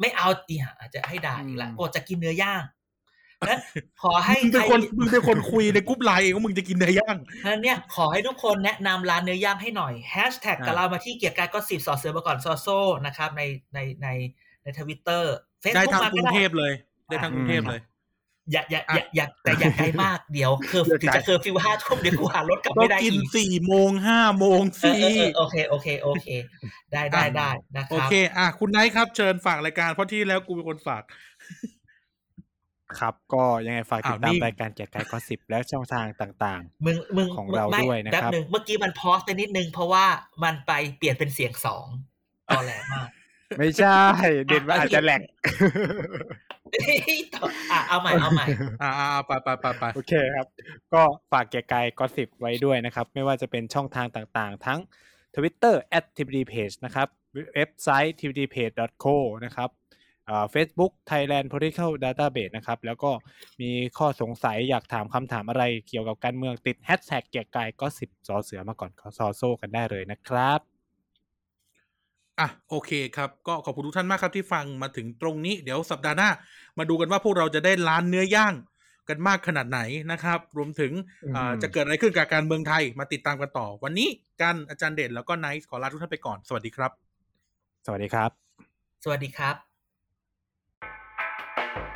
[0.00, 2.62] ไม่เอาอีหอาจจะให้ด่าอีกละอืมก็จะกินเนื้อย่าง
[3.48, 3.60] นั้น
[4.02, 7.16] ขอให้มึงเป็นใรคนมึงเป็นคนคุยในกรุ๊ปไลน์เองว่ามึงจะกินเนื้อย่าง
[7.46, 12.68] นั้นเนี่ยขอให้ทุกคนแนะนำร้านเนื้อย่างให้หน่อยแฮชแท็กกับอ่าเรามาที่เกียร์กายก็สิบสอเสือมาก่อนซอโซ
[13.06, 13.42] นะครับใน
[13.74, 14.08] ในใน
[14.62, 16.72] ในทวิตเตอร์เฟซได้บุ๊กทางมากรุก็งได้เทพเลย
[17.08, 17.80] ได้ทางกรุงเทพเลย
[18.52, 26.28] อย่าอย่าอย่าอย่าแต่อย่าไกลมากเดี๋ยวเคอร์อย่าถึงไกลจะเคอร์ฟิวห้าทุ่มเดี๋ยวกูหารถกลับก็ไม่ได้กินอีกสี่โมงห้าโมงเออสี่เออเออโอเคโอเคโอเค
[26.92, 31.02] ได้ได้ได้นะคโอรับเค อะคุณไนท์ครับเชิญฝากรายการเพราะที่แล้วกูเป็นคนฝาก
[32.98, 40.04] ครับ ก็ยังไงฝากติดอ้าวตามนี่รายการเกียร์กายก็สิบและช่องทางต่างมึงมึงของเราไม่ด้วยนะครับแป๊บหนึ่งเมื่อกี้มันพอสไปนิดนึงเพราะว่า
[40.44, 41.86] มันไปเปลี่ยนเป็นเสียงสอง
[42.48, 43.98] ตอแหลมากๆไม่ใช่
[44.46, 45.20] เด่นมันอาจจะแหลก
[47.34, 48.46] ต่ออะเอาใหม่เอาใหม่
[48.82, 50.46] อ่าๆไปไปไปไปโอเคครับ
[50.92, 54.80] ก็ฝากเกียร์กายก็สิบไว้ด้วยนะครับ ไม่ว่าจะเป็นช่องทางต่างๆ ทั้ง
[55.34, 57.08] Twitter at tvdpage นะครับ
[57.54, 59.68] เว็บไซต์ tvdpage.co นะครับ
[60.50, 63.10] เฟซบุ๊ก Thailand Political Database นะครับ แล้วก็
[63.60, 70.60] มีข้อสงสัยอยากถามคำถามอะไรเกี่ยวกับการเมืองติดแฮชแท็กเกียร์กายก็สิบซอเสือมาก่อนขอซอโซ่กันได้เลยนะครับ
[72.40, 76.30] อะโอเคครับก็ขอบคุณทุกท่านมากครับที่ฟังมาถึงตรงนี้ เดี๋ยวสัปดาห์หน้า
[76.78, 78.54] มาดูกันว่าพวกเราจะได้ร้านเนื้อย่าง
[79.08, 79.80] กันมากขนาดไหน
[80.12, 80.92] นะครับ รวมถึง
[81.36, 84.08] อ่าอืมจะเกิดอะไรขึ้นกับการเมืองไทยมาติดตามกันต่อ วันนี้
[84.40, 86.90] กันอาจารย์เด่นแล้วก็ไนท์ขอลาทุกท่านไปก่อน สวัสดีครับ
[87.86, 88.30] สวัสดีครับ
[89.04, 89.69] สวัสดีครับ
[91.60, 91.89] you